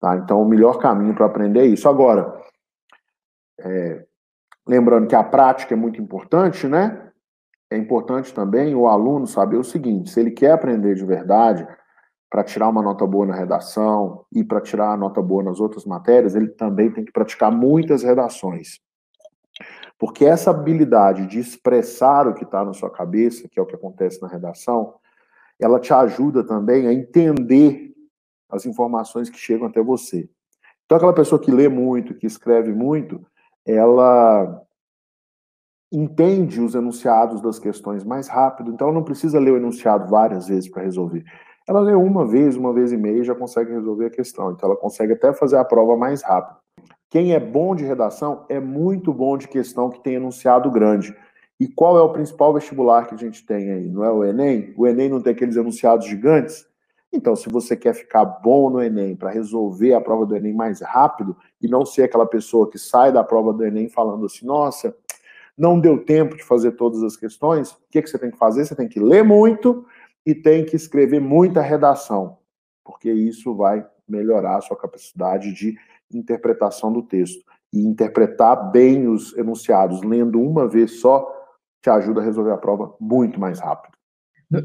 Tá? 0.00 0.16
Então, 0.16 0.40
o 0.40 0.48
melhor 0.48 0.78
caminho 0.78 1.14
para 1.14 1.26
aprender 1.26 1.60
é 1.60 1.66
isso. 1.66 1.88
Agora, 1.88 2.40
é, 3.58 4.06
lembrando 4.66 5.08
que 5.08 5.14
a 5.14 5.22
prática 5.22 5.74
é 5.74 5.76
muito 5.76 6.00
importante, 6.00 6.66
né? 6.66 7.10
É 7.70 7.76
importante 7.76 8.32
também 8.32 8.74
o 8.74 8.88
aluno 8.88 9.26
saber 9.26 9.56
o 9.56 9.64
seguinte: 9.64 10.10
se 10.10 10.20
ele 10.20 10.30
quer 10.30 10.52
aprender 10.52 10.94
de 10.94 11.04
verdade, 11.04 11.66
para 12.30 12.44
tirar 12.44 12.68
uma 12.68 12.80
nota 12.80 13.04
boa 13.04 13.26
na 13.26 13.34
redação 13.34 14.24
e 14.32 14.44
para 14.44 14.60
tirar 14.60 14.92
a 14.92 14.96
nota 14.96 15.20
boa 15.20 15.42
nas 15.42 15.58
outras 15.58 15.84
matérias, 15.84 16.36
ele 16.36 16.48
também 16.48 16.90
tem 16.90 17.04
que 17.04 17.10
praticar 17.10 17.50
muitas 17.50 18.04
redações. 18.04 18.80
Porque 19.98 20.24
essa 20.24 20.50
habilidade 20.50 21.26
de 21.26 21.40
expressar 21.40 22.28
o 22.28 22.32
que 22.32 22.44
está 22.44 22.64
na 22.64 22.72
sua 22.72 22.88
cabeça, 22.88 23.48
que 23.48 23.58
é 23.58 23.62
o 23.62 23.66
que 23.66 23.74
acontece 23.74 24.22
na 24.22 24.28
redação, 24.28 24.94
ela 25.58 25.80
te 25.80 25.92
ajuda 25.92 26.42
também 26.44 26.86
a 26.86 26.92
entender 26.92 27.92
as 28.48 28.64
informações 28.64 29.28
que 29.28 29.36
chegam 29.36 29.66
até 29.66 29.82
você. 29.82 30.30
Então, 30.86 30.96
aquela 30.96 31.12
pessoa 31.12 31.40
que 31.40 31.50
lê 31.50 31.68
muito, 31.68 32.14
que 32.14 32.26
escreve 32.26 32.72
muito, 32.72 33.24
ela 33.66 34.62
entende 35.92 36.60
os 36.60 36.74
enunciados 36.74 37.40
das 37.40 37.58
questões 37.58 38.04
mais 38.04 38.28
rápido, 38.28 38.70
então 38.70 38.88
ela 38.88 38.94
não 38.94 39.04
precisa 39.04 39.40
ler 39.40 39.52
o 39.52 39.56
enunciado 39.56 40.08
várias 40.08 40.46
vezes 40.46 40.70
para 40.70 40.82
resolver. 40.82 41.24
Ela 41.70 41.78
lê 41.78 41.94
uma 41.94 42.26
vez, 42.26 42.56
uma 42.56 42.72
vez 42.72 42.90
e 42.90 42.96
meia 42.96 43.20
e 43.20 43.22
já 43.22 43.32
consegue 43.32 43.70
resolver 43.70 44.06
a 44.06 44.10
questão. 44.10 44.50
Então 44.50 44.68
ela 44.68 44.76
consegue 44.76 45.12
até 45.12 45.32
fazer 45.32 45.56
a 45.56 45.64
prova 45.64 45.96
mais 45.96 46.20
rápido. 46.20 46.58
Quem 47.08 47.32
é 47.32 47.38
bom 47.38 47.76
de 47.76 47.84
redação 47.84 48.44
é 48.48 48.58
muito 48.58 49.14
bom 49.14 49.38
de 49.38 49.46
questão 49.46 49.88
que 49.88 50.02
tem 50.02 50.14
enunciado 50.14 50.68
grande. 50.68 51.16
E 51.60 51.68
qual 51.68 51.96
é 51.96 52.02
o 52.02 52.12
principal 52.12 52.52
vestibular 52.52 53.06
que 53.06 53.14
a 53.14 53.16
gente 53.16 53.46
tem 53.46 53.70
aí? 53.70 53.88
Não 53.88 54.02
é 54.02 54.10
o 54.10 54.24
Enem? 54.24 54.74
O 54.76 54.84
Enem 54.84 55.08
não 55.08 55.20
tem 55.20 55.32
aqueles 55.32 55.54
enunciados 55.54 56.06
gigantes? 56.06 56.66
Então, 57.12 57.36
se 57.36 57.48
você 57.48 57.76
quer 57.76 57.94
ficar 57.94 58.24
bom 58.24 58.68
no 58.68 58.82
Enem 58.82 59.14
para 59.14 59.30
resolver 59.30 59.94
a 59.94 60.00
prova 60.00 60.26
do 60.26 60.34
Enem 60.34 60.52
mais 60.52 60.80
rápido 60.80 61.36
e 61.62 61.68
não 61.68 61.86
ser 61.86 62.02
aquela 62.02 62.26
pessoa 62.26 62.68
que 62.68 62.80
sai 62.80 63.12
da 63.12 63.22
prova 63.22 63.52
do 63.52 63.64
Enem 63.64 63.88
falando 63.88 64.26
assim, 64.26 64.44
nossa, 64.44 64.92
não 65.56 65.78
deu 65.78 66.04
tempo 66.04 66.36
de 66.36 66.42
fazer 66.42 66.72
todas 66.72 67.00
as 67.04 67.16
questões, 67.16 67.70
o 67.70 67.78
que, 67.92 68.02
que 68.02 68.10
você 68.10 68.18
tem 68.18 68.32
que 68.32 68.38
fazer? 68.38 68.64
Você 68.64 68.74
tem 68.74 68.88
que 68.88 68.98
ler 68.98 69.22
muito 69.22 69.86
e 70.26 70.34
tem 70.34 70.64
que 70.64 70.76
escrever 70.76 71.20
muita 71.20 71.60
redação, 71.60 72.38
porque 72.84 73.10
isso 73.12 73.54
vai 73.54 73.86
melhorar 74.08 74.56
a 74.56 74.60
sua 74.60 74.76
capacidade 74.76 75.52
de 75.52 75.76
interpretação 76.12 76.92
do 76.92 77.02
texto. 77.02 77.44
E 77.72 77.80
interpretar 77.86 78.70
bem 78.72 79.06
os 79.06 79.36
enunciados, 79.36 80.02
lendo 80.02 80.40
uma 80.40 80.66
vez 80.66 81.00
só, 81.00 81.32
te 81.80 81.88
ajuda 81.88 82.20
a 82.20 82.24
resolver 82.24 82.50
a 82.50 82.58
prova 82.58 82.94
muito 83.00 83.38
mais 83.38 83.60
rápido. 83.60 83.92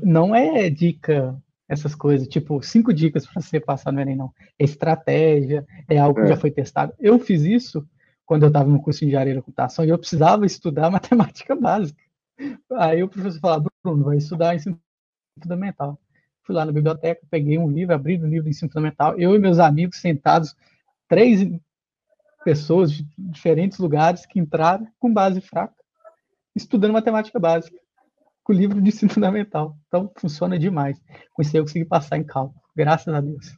Não 0.01 0.33
é 0.33 0.69
dica 0.69 1.39
essas 1.67 1.95
coisas, 1.95 2.27
tipo, 2.27 2.61
cinco 2.61 2.93
dicas 2.93 3.25
para 3.25 3.41
você 3.41 3.59
passar 3.59 3.91
no 3.91 3.99
Enem, 3.99 4.15
não. 4.15 4.31
É 4.57 4.63
estratégia, 4.63 5.65
é 5.87 5.97
algo 5.97 6.19
que 6.19 6.25
é. 6.25 6.29
já 6.29 6.37
foi 6.37 6.51
testado. 6.51 6.93
Eu 6.99 7.19
fiz 7.19 7.43
isso 7.43 7.87
quando 8.25 8.43
eu 8.43 8.47
estava 8.47 8.69
no 8.69 8.81
curso 8.81 8.99
de 8.99 9.07
engenharia 9.07 9.35
da 9.35 9.41
computação 9.41 9.85
e 9.85 9.89
eu 9.89 9.97
precisava 9.97 10.45
estudar 10.45 10.89
matemática 10.91 11.55
básica. 11.55 11.99
Aí 12.73 13.01
o 13.03 13.07
professor 13.07 13.39
falava, 13.39 13.65
Bruno, 13.83 14.03
vai 14.03 14.17
estudar 14.17 14.55
ensino 14.55 14.79
fundamental. 15.41 15.99
Fui 16.43 16.55
lá 16.55 16.65
na 16.65 16.71
biblioteca, 16.71 17.25
peguei 17.29 17.57
um 17.57 17.69
livro, 17.69 17.93
abri 17.93 18.17
o 18.17 18.27
livro 18.27 18.43
de 18.43 18.51
ensino 18.51 18.71
fundamental, 18.71 19.17
eu 19.19 19.35
e 19.35 19.39
meus 19.39 19.59
amigos 19.59 19.99
sentados, 19.99 20.55
três 21.07 21.41
pessoas 22.43 22.91
de 22.91 23.05
diferentes 23.17 23.79
lugares 23.79 24.25
que 24.25 24.39
entraram 24.39 24.87
com 24.99 25.11
base 25.11 25.41
fraca, 25.41 25.73
estudando 26.55 26.93
matemática 26.93 27.39
básica 27.39 27.77
com 28.43 28.53
o 28.53 28.55
livro 28.55 28.79
de 28.79 28.89
ensino 28.89 29.11
fundamental. 29.11 29.75
Então, 29.87 30.11
funciona 30.17 30.59
demais. 30.59 31.01
Com 31.33 31.41
isso 31.41 31.55
aí 31.55 31.59
eu 31.59 31.63
consegui 31.63 31.85
passar 31.85 32.17
em 32.17 32.23
cálculo. 32.23 32.61
Graças 32.75 33.11
a 33.11 33.19
Deus. 33.19 33.51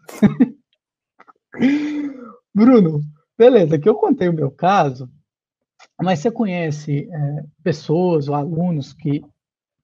Bruno, 2.56 3.02
beleza, 3.38 3.76
aqui 3.76 3.90
eu 3.90 3.96
contei 3.96 4.30
o 4.30 4.34
meu 4.34 4.50
caso, 4.50 5.12
mas 6.02 6.20
você 6.20 6.32
conhece 6.32 7.10
é, 7.12 7.44
pessoas 7.62 8.30
ou 8.30 8.36
alunos 8.36 8.94
que 8.94 9.22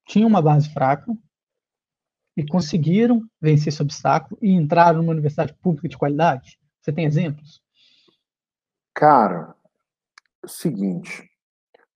tinham 0.08 0.30
uma 0.30 0.42
base 0.42 0.70
fraca 0.70 1.14
e 2.36 2.46
conseguiram 2.46 3.22
vencer 3.42 3.70
esse 3.70 3.82
obstáculo 3.82 4.38
e 4.42 4.52
entraram 4.52 5.00
numa 5.00 5.12
universidade 5.12 5.54
pública 5.62 5.88
de 5.88 5.98
qualidade? 5.98 6.60
Você 6.82 6.92
tem 6.92 7.06
exemplos? 7.06 7.62
Cara, 8.94 9.56
seguinte, 10.46 11.30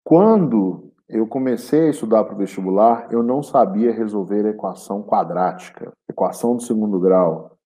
quando 0.03 0.91
eu 1.07 1.27
comecei 1.27 1.87
a 1.87 1.89
estudar 1.89 2.23
para 2.23 2.35
o 2.35 2.37
vestibular, 2.37 3.07
eu 3.11 3.23
não 3.23 3.41
sabia 3.41 3.93
resolver 3.93 4.45
a 4.45 4.49
equação 4.49 5.03
quadrática, 5.03 5.93
equação 6.09 6.55
do 6.55 6.63
segundo 6.63 6.99
grau. 6.99 7.57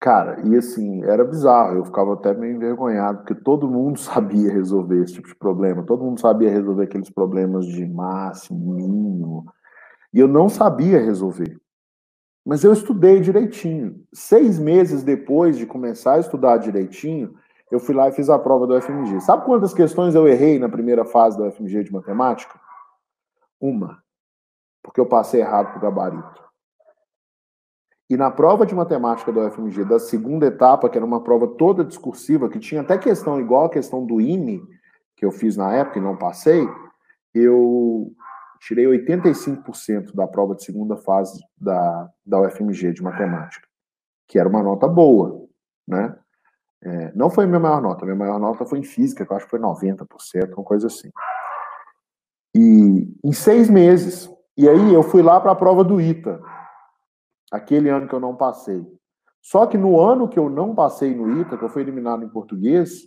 Cara, 0.00 0.40
e 0.46 0.56
assim, 0.56 1.02
era 1.04 1.24
bizarro, 1.24 1.76
eu 1.76 1.84
ficava 1.84 2.14
até 2.14 2.32
meio 2.34 2.54
envergonhado, 2.54 3.18
porque 3.18 3.34
todo 3.34 3.68
mundo 3.68 3.98
sabia 4.00 4.52
resolver 4.52 5.02
esse 5.02 5.14
tipo 5.14 5.28
de 5.28 5.34
problema, 5.34 5.84
todo 5.84 6.04
mundo 6.04 6.20
sabia 6.20 6.50
resolver 6.50 6.84
aqueles 6.84 7.10
problemas 7.10 7.66
de 7.66 7.86
máximo, 7.86 8.74
mínimo, 8.74 9.44
e 10.12 10.20
eu 10.20 10.28
não 10.28 10.48
sabia 10.48 10.98
resolver. 10.98 11.58
Mas 12.46 12.62
eu 12.62 12.72
estudei 12.72 13.18
direitinho. 13.18 14.06
Seis 14.12 14.56
meses 14.56 15.02
depois 15.02 15.58
de 15.58 15.66
começar 15.66 16.12
a 16.12 16.20
estudar 16.20 16.58
direitinho, 16.58 17.34
eu 17.72 17.80
fui 17.80 17.92
lá 17.92 18.08
e 18.08 18.12
fiz 18.12 18.30
a 18.30 18.38
prova 18.38 18.68
do 18.68 18.80
FMG. 18.80 19.20
Sabe 19.20 19.44
quantas 19.44 19.74
questões 19.74 20.14
eu 20.14 20.28
errei 20.28 20.56
na 20.56 20.68
primeira 20.68 21.04
fase 21.04 21.36
do 21.36 21.50
FMG 21.50 21.82
de 21.82 21.92
matemática? 21.92 22.56
Uma. 23.60 24.00
Porque 24.80 25.00
eu 25.00 25.06
passei 25.06 25.40
errado 25.40 25.70
para 25.70 25.78
o 25.78 25.80
gabarito. 25.80 26.46
E 28.08 28.16
na 28.16 28.30
prova 28.30 28.64
de 28.64 28.76
matemática 28.76 29.32
do 29.32 29.50
FMG, 29.50 29.84
da 29.84 29.98
segunda 29.98 30.46
etapa, 30.46 30.88
que 30.88 30.96
era 30.96 31.04
uma 31.04 31.24
prova 31.24 31.48
toda 31.48 31.84
discursiva, 31.84 32.48
que 32.48 32.60
tinha 32.60 32.82
até 32.82 32.96
questão 32.96 33.40
igual 33.40 33.64
a 33.64 33.70
questão 33.70 34.06
do 34.06 34.20
IME, 34.20 34.62
que 35.16 35.24
eu 35.24 35.32
fiz 35.32 35.56
na 35.56 35.74
época 35.74 35.98
e 35.98 36.02
não 36.02 36.16
passei, 36.16 36.68
eu 37.34 38.14
tirei 38.60 38.84
85% 38.86 40.14
da 40.14 40.26
prova 40.26 40.54
de 40.54 40.64
segunda 40.64 40.96
fase 40.96 41.42
da, 41.56 42.10
da 42.24 42.40
UFMG 42.40 42.92
de 42.92 43.02
matemática, 43.02 43.66
que 44.28 44.38
era 44.38 44.48
uma 44.48 44.62
nota 44.62 44.88
boa, 44.88 45.46
né? 45.86 46.16
É, 46.82 47.12
não 47.14 47.30
foi 47.30 47.44
a 47.44 47.46
minha 47.46 47.58
maior 47.58 47.80
nota, 47.80 48.02
a 48.02 48.06
minha 48.06 48.16
maior 48.16 48.38
nota 48.38 48.64
foi 48.64 48.78
em 48.78 48.84
física, 48.84 49.24
que 49.24 49.32
eu 49.32 49.36
acho 49.36 49.46
que 49.46 49.50
foi 49.50 49.58
90%, 49.58 50.54
uma 50.54 50.64
coisa 50.64 50.86
assim. 50.86 51.10
E 52.54 53.12
em 53.24 53.32
seis 53.32 53.68
meses. 53.68 54.30
E 54.56 54.68
aí 54.68 54.94
eu 54.94 55.02
fui 55.02 55.22
lá 55.22 55.40
para 55.40 55.52
a 55.52 55.56
prova 55.56 55.84
do 55.84 56.00
ITA, 56.00 56.40
aquele 57.52 57.88
ano 57.88 58.08
que 58.08 58.14
eu 58.14 58.20
não 58.20 58.34
passei. 58.36 58.86
Só 59.42 59.66
que 59.66 59.76
no 59.76 60.00
ano 60.00 60.28
que 60.28 60.38
eu 60.38 60.48
não 60.48 60.74
passei 60.74 61.14
no 61.14 61.40
ITA, 61.40 61.56
que 61.56 61.64
eu 61.64 61.68
fui 61.68 61.82
eliminado 61.82 62.24
em 62.24 62.28
português, 62.28 63.02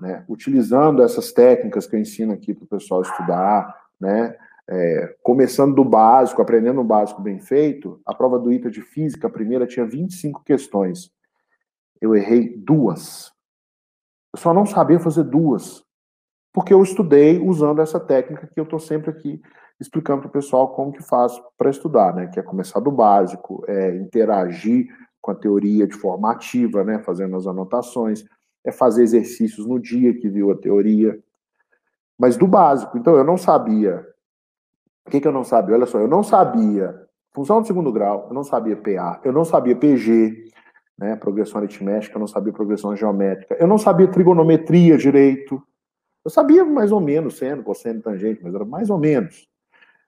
né, 0.00 0.24
utilizando 0.28 1.02
essas 1.02 1.32
técnicas 1.32 1.86
que 1.86 1.96
eu 1.96 2.00
ensino 2.00 2.32
aqui 2.32 2.54
para 2.54 2.64
o 2.64 2.68
pessoal 2.68 3.02
estudar, 3.02 3.74
né, 4.00 4.36
é, 4.68 5.16
começando 5.22 5.74
do 5.74 5.84
básico, 5.84 6.42
aprendendo 6.42 6.80
o 6.80 6.84
básico 6.84 7.22
bem 7.22 7.40
feito, 7.40 8.00
a 8.04 8.14
prova 8.14 8.38
do 8.38 8.52
ITA 8.52 8.70
de 8.70 8.82
física, 8.82 9.26
a 9.26 9.30
primeira, 9.30 9.66
tinha 9.66 9.86
25 9.86 10.42
questões 10.44 11.10
eu 12.00 12.14
errei 12.14 12.56
duas. 12.56 13.32
Eu 14.34 14.40
só 14.40 14.54
não 14.54 14.66
sabia 14.66 15.00
fazer 15.00 15.24
duas. 15.24 15.84
Porque 16.52 16.72
eu 16.72 16.82
estudei 16.82 17.38
usando 17.38 17.80
essa 17.80 18.00
técnica 18.00 18.46
que 18.46 18.58
eu 18.58 18.64
estou 18.64 18.78
sempre 18.78 19.10
aqui 19.10 19.40
explicando 19.80 20.22
para 20.22 20.28
o 20.28 20.32
pessoal 20.32 20.74
como 20.74 20.92
que 20.92 21.02
faz 21.02 21.40
para 21.56 21.70
estudar, 21.70 22.12
né? 22.14 22.26
Que 22.26 22.40
é 22.40 22.42
começar 22.42 22.80
do 22.80 22.90
básico, 22.90 23.64
é 23.68 23.94
interagir 23.96 24.88
com 25.20 25.30
a 25.30 25.34
teoria 25.34 25.86
de 25.86 25.94
formativa, 25.94 26.82
né? 26.82 26.98
Fazendo 26.98 27.36
as 27.36 27.46
anotações, 27.46 28.24
é 28.64 28.72
fazer 28.72 29.02
exercícios 29.02 29.66
no 29.66 29.78
dia 29.78 30.14
que 30.14 30.28
viu 30.28 30.50
a 30.50 30.56
teoria. 30.56 31.18
Mas 32.18 32.36
do 32.36 32.46
básico. 32.46 32.98
Então, 32.98 33.16
eu 33.16 33.24
não 33.24 33.36
sabia. 33.36 34.04
O 35.08 35.10
que, 35.10 35.22
que 35.22 35.26
eu 35.26 35.32
não 35.32 35.42
sabia? 35.42 35.74
Olha 35.74 35.86
só, 35.86 35.98
eu 35.98 36.06
não 36.06 36.22
sabia 36.22 36.94
função 37.32 37.62
de 37.62 37.66
segundo 37.66 37.90
grau, 37.90 38.26
eu 38.28 38.34
não 38.34 38.44
sabia 38.44 38.76
PA, 38.76 39.22
eu 39.24 39.32
não 39.32 39.42
sabia 39.42 39.74
PG, 39.74 40.50
né? 40.98 41.16
Progressão 41.16 41.62
aritmética, 41.62 42.14
eu 42.14 42.20
não 42.20 42.26
sabia 42.26 42.52
progressão 42.52 42.94
geométrica, 42.94 43.56
eu 43.58 43.66
não 43.66 43.78
sabia 43.78 44.06
trigonometria 44.06 44.98
direito. 44.98 45.62
Eu 46.22 46.30
sabia 46.30 46.62
mais 46.62 46.92
ou 46.92 47.00
menos 47.00 47.38
seno, 47.38 47.62
cosseno, 47.62 48.02
tangente, 48.02 48.40
mas 48.42 48.54
era 48.54 48.66
mais 48.66 48.90
ou 48.90 48.98
menos. 48.98 49.48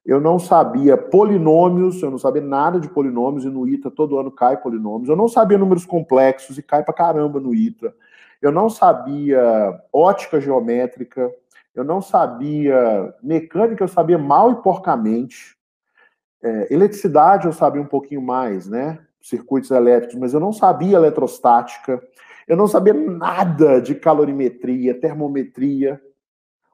Eu 0.04 0.20
não 0.20 0.38
sabia 0.38 0.98
polinômios, 0.98 2.02
eu 2.02 2.10
não 2.10 2.18
sabia 2.18 2.42
nada 2.42 2.78
de 2.78 2.90
polinômios, 2.90 3.46
e 3.46 3.48
no 3.48 3.66
ITA 3.66 3.90
todo 3.90 4.18
ano 4.18 4.30
cai 4.30 4.58
polinômios. 4.60 5.08
Eu 5.08 5.16
não 5.16 5.28
sabia 5.28 5.56
números 5.56 5.86
complexos, 5.86 6.58
e 6.58 6.62
cai 6.62 6.84
pra 6.84 6.92
caramba 6.92 7.40
no 7.40 7.54
ITA. 7.54 7.94
Eu 8.42 8.52
não 8.52 8.68
sabia 8.68 9.80
ótica 9.90 10.38
geométrica, 10.38 11.32
eu 11.74 11.84
não 11.84 12.00
sabia 12.00 13.14
mecânica, 13.22 13.84
eu 13.84 13.88
sabia 13.88 14.18
mal 14.18 14.52
e 14.52 14.62
porcamente. 14.62 15.56
É, 16.42 16.72
eletricidade 16.72 17.46
eu 17.46 17.52
sabia 17.52 17.82
um 17.82 17.86
pouquinho 17.86 18.22
mais, 18.22 18.66
né? 18.66 18.98
circuitos 19.20 19.70
elétricos, 19.70 20.16
mas 20.18 20.32
eu 20.32 20.40
não 20.40 20.52
sabia 20.52 20.96
eletrostática, 20.96 22.02
eu 22.48 22.56
não 22.56 22.66
sabia 22.66 22.94
nada 22.94 23.80
de 23.80 23.94
calorimetria, 23.94 24.98
termometria. 24.98 26.00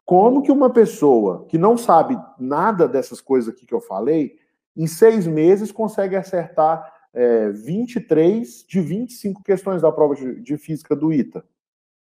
Como 0.04 0.42
que 0.42 0.52
uma 0.52 0.70
pessoa 0.70 1.44
que 1.48 1.58
não 1.58 1.76
sabe 1.76 2.16
nada 2.38 2.86
dessas 2.86 3.20
coisas 3.20 3.52
aqui 3.52 3.66
que 3.66 3.74
eu 3.74 3.80
falei, 3.80 4.38
em 4.76 4.86
seis 4.86 5.26
meses 5.26 5.72
consegue 5.72 6.14
acertar 6.14 6.92
é, 7.12 7.50
23 7.50 8.64
de 8.68 8.80
25 8.80 9.42
questões 9.42 9.82
da 9.82 9.90
prova 9.90 10.14
de, 10.14 10.40
de 10.40 10.56
física 10.56 10.94
do 10.94 11.12
ITA? 11.12 11.44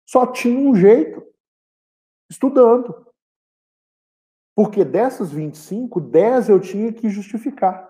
Só 0.06 0.26
tinha 0.26 0.58
um 0.58 0.74
jeito, 0.74 1.22
estudando. 2.30 3.06
Porque 4.54 4.84
dessas 4.84 5.30
25, 5.30 6.00
10 6.00 6.48
eu 6.48 6.60
tinha 6.60 6.92
que 6.92 7.08
justificar. 7.08 7.88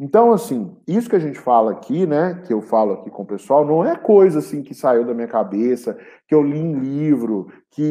Então, 0.00 0.32
assim, 0.32 0.76
isso 0.84 1.08
que 1.08 1.14
a 1.14 1.20
gente 1.20 1.38
fala 1.38 1.70
aqui, 1.70 2.06
né, 2.06 2.42
que 2.44 2.52
eu 2.52 2.60
falo 2.60 2.94
aqui 2.94 3.08
com 3.08 3.22
o 3.22 3.26
pessoal, 3.26 3.64
não 3.64 3.84
é 3.84 3.94
coisa 3.94 4.40
assim 4.40 4.60
que 4.60 4.74
saiu 4.74 5.06
da 5.06 5.14
minha 5.14 5.28
cabeça, 5.28 5.96
que 6.26 6.34
eu 6.34 6.42
li 6.42 6.58
em 6.58 6.78
livro, 6.78 7.52
que 7.70 7.82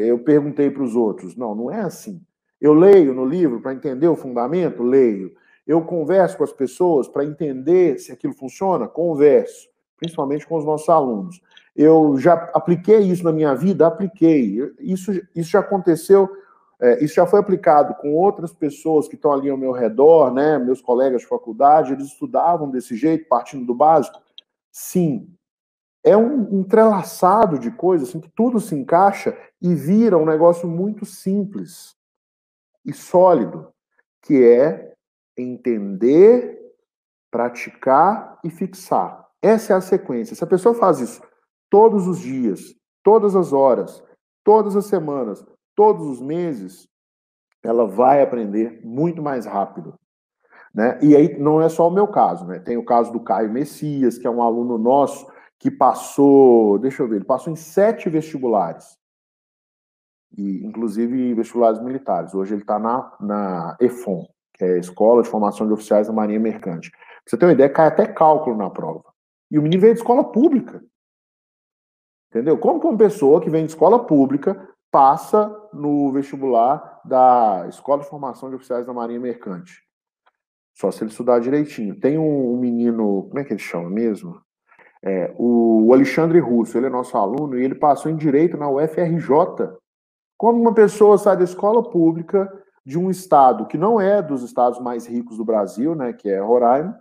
eu 0.00 0.18
perguntei 0.20 0.70
para 0.70 0.82
os 0.82 0.96
outros. 0.96 1.36
Não, 1.36 1.54
não 1.54 1.70
é 1.70 1.80
assim. 1.80 2.22
Eu 2.58 2.72
leio 2.72 3.12
no 3.12 3.26
livro 3.26 3.60
para 3.60 3.74
entender 3.74 4.08
o 4.08 4.16
fundamento, 4.16 4.82
leio. 4.82 5.32
Eu 5.66 5.84
converso 5.84 6.38
com 6.38 6.44
as 6.44 6.52
pessoas 6.52 7.06
para 7.06 7.24
entender 7.24 7.98
se 7.98 8.12
aquilo 8.12 8.32
funciona, 8.32 8.88
converso, 8.88 9.68
principalmente 9.98 10.46
com 10.46 10.56
os 10.56 10.64
nossos 10.64 10.88
alunos. 10.88 11.40
Eu 11.74 12.16
já 12.18 12.34
apliquei 12.52 12.98
isso 12.98 13.24
na 13.24 13.32
minha 13.32 13.54
vida, 13.54 13.86
apliquei. 13.86 14.58
Isso, 14.78 15.12
isso 15.34 15.50
já 15.50 15.60
aconteceu 15.60 16.28
é, 16.82 17.02
isso 17.02 17.14
já 17.14 17.24
foi 17.24 17.38
aplicado 17.38 17.94
com 17.94 18.12
outras 18.12 18.52
pessoas 18.52 19.06
que 19.06 19.14
estão 19.14 19.32
ali 19.32 19.48
ao 19.48 19.56
meu 19.56 19.70
redor, 19.70 20.34
né? 20.34 20.58
Meus 20.58 20.80
colegas 20.80 21.20
de 21.20 21.28
faculdade, 21.28 21.92
eles 21.92 22.08
estudavam 22.08 22.68
desse 22.68 22.96
jeito, 22.96 23.28
partindo 23.28 23.64
do 23.64 23.72
básico? 23.72 24.20
Sim. 24.72 25.32
É 26.02 26.16
um 26.16 26.58
entrelaçado 26.58 27.56
de 27.56 27.70
coisas, 27.70 28.08
assim, 28.08 28.18
que 28.18 28.28
tudo 28.30 28.58
se 28.58 28.74
encaixa 28.74 29.38
e 29.60 29.76
vira 29.76 30.18
um 30.18 30.26
negócio 30.26 30.68
muito 30.68 31.06
simples 31.06 31.94
e 32.84 32.92
sólido, 32.92 33.72
que 34.20 34.42
é 34.42 34.94
entender, 35.38 36.74
praticar 37.30 38.40
e 38.42 38.50
fixar. 38.50 39.28
Essa 39.40 39.74
é 39.74 39.76
a 39.76 39.80
sequência. 39.80 40.34
Se 40.34 40.42
a 40.42 40.48
pessoa 40.48 40.74
faz 40.74 40.98
isso 40.98 41.22
todos 41.72 42.06
os 42.06 42.18
dias, 42.18 42.74
todas 43.02 43.34
as 43.34 43.50
horas, 43.50 44.04
todas 44.44 44.76
as 44.76 44.84
semanas, 44.84 45.42
todos 45.74 46.06
os 46.06 46.20
meses, 46.20 46.86
ela 47.64 47.86
vai 47.86 48.22
aprender 48.22 48.82
muito 48.84 49.22
mais 49.22 49.46
rápido. 49.46 49.94
Né? 50.74 50.98
E 51.02 51.16
aí 51.16 51.38
não 51.38 51.62
é 51.62 51.70
só 51.70 51.88
o 51.88 51.90
meu 51.90 52.06
caso, 52.06 52.46
né? 52.46 52.58
Tem 52.58 52.76
o 52.76 52.84
caso 52.84 53.10
do 53.10 53.20
Caio 53.20 53.50
Messias, 53.50 54.18
que 54.18 54.26
é 54.26 54.30
um 54.30 54.42
aluno 54.42 54.76
nosso 54.76 55.26
que 55.58 55.70
passou, 55.70 56.78
deixa 56.78 57.02
eu 57.02 57.08
ver, 57.08 57.16
ele 57.16 57.24
passou 57.24 57.50
em 57.50 57.56
sete 57.56 58.10
vestibulares. 58.10 58.98
E, 60.36 60.66
inclusive 60.66 61.32
vestibulares 61.32 61.80
militares. 61.80 62.34
Hoje 62.34 62.54
ele 62.54 62.62
está 62.62 62.78
na, 62.78 63.16
na 63.18 63.76
EFON, 63.80 64.26
que 64.54 64.64
é 64.64 64.74
a 64.74 64.78
Escola 64.78 65.22
de 65.22 65.28
Formação 65.28 65.66
de 65.66 65.72
Oficiais 65.72 66.06
da 66.06 66.12
Marinha 66.12 66.40
Mercante. 66.40 66.90
Pra 66.90 67.00
você 67.26 67.38
ter 67.38 67.46
uma 67.46 67.52
ideia, 67.52 67.70
cai 67.70 67.86
até 67.86 68.06
cálculo 68.06 68.56
na 68.56 68.68
prova. 68.68 69.04
E 69.50 69.58
o 69.58 69.62
menino 69.62 69.80
veio 69.80 69.94
de 69.94 70.00
escola 70.00 70.24
pública. 70.24 70.82
Entendeu? 72.32 72.56
Como 72.56 72.80
que 72.80 72.86
uma 72.86 72.96
pessoa 72.96 73.42
que 73.42 73.50
vem 73.50 73.66
de 73.66 73.72
escola 73.72 74.06
pública 74.06 74.66
passa 74.90 75.54
no 75.70 76.10
vestibular 76.12 77.02
da 77.04 77.66
Escola 77.68 78.00
de 78.00 78.08
Formação 78.08 78.48
de 78.48 78.56
Oficiais 78.56 78.86
da 78.86 78.92
Marinha 78.94 79.20
Mercante? 79.20 79.82
Só 80.74 80.90
se 80.90 81.04
ele 81.04 81.10
estudar 81.10 81.40
direitinho. 81.40 82.00
Tem 82.00 82.16
um, 82.16 82.56
menino, 82.56 83.24
como 83.24 83.38
é 83.38 83.44
que 83.44 83.52
ele 83.52 83.60
chama 83.60 83.90
mesmo? 83.90 84.40
É, 85.04 85.34
o 85.36 85.92
Alexandre 85.92 86.38
Russo, 86.38 86.78
ele 86.78 86.86
é 86.86 86.90
nosso 86.90 87.18
aluno 87.18 87.58
e 87.58 87.64
ele 87.64 87.74
passou 87.74 88.10
em 88.10 88.16
Direito 88.16 88.56
na 88.56 88.70
UFRJ. 88.70 89.76
Como 90.38 90.58
uma 90.58 90.72
pessoa 90.72 91.18
sai 91.18 91.36
da 91.36 91.44
escola 91.44 91.82
pública 91.82 92.50
de 92.82 92.98
um 92.98 93.10
estado 93.10 93.66
que 93.66 93.76
não 93.76 94.00
é 94.00 94.22
dos 94.22 94.42
estados 94.42 94.80
mais 94.80 95.06
ricos 95.06 95.36
do 95.36 95.44
Brasil, 95.44 95.94
né, 95.94 96.14
que 96.14 96.30
é 96.30 96.40
Roraima, 96.40 96.98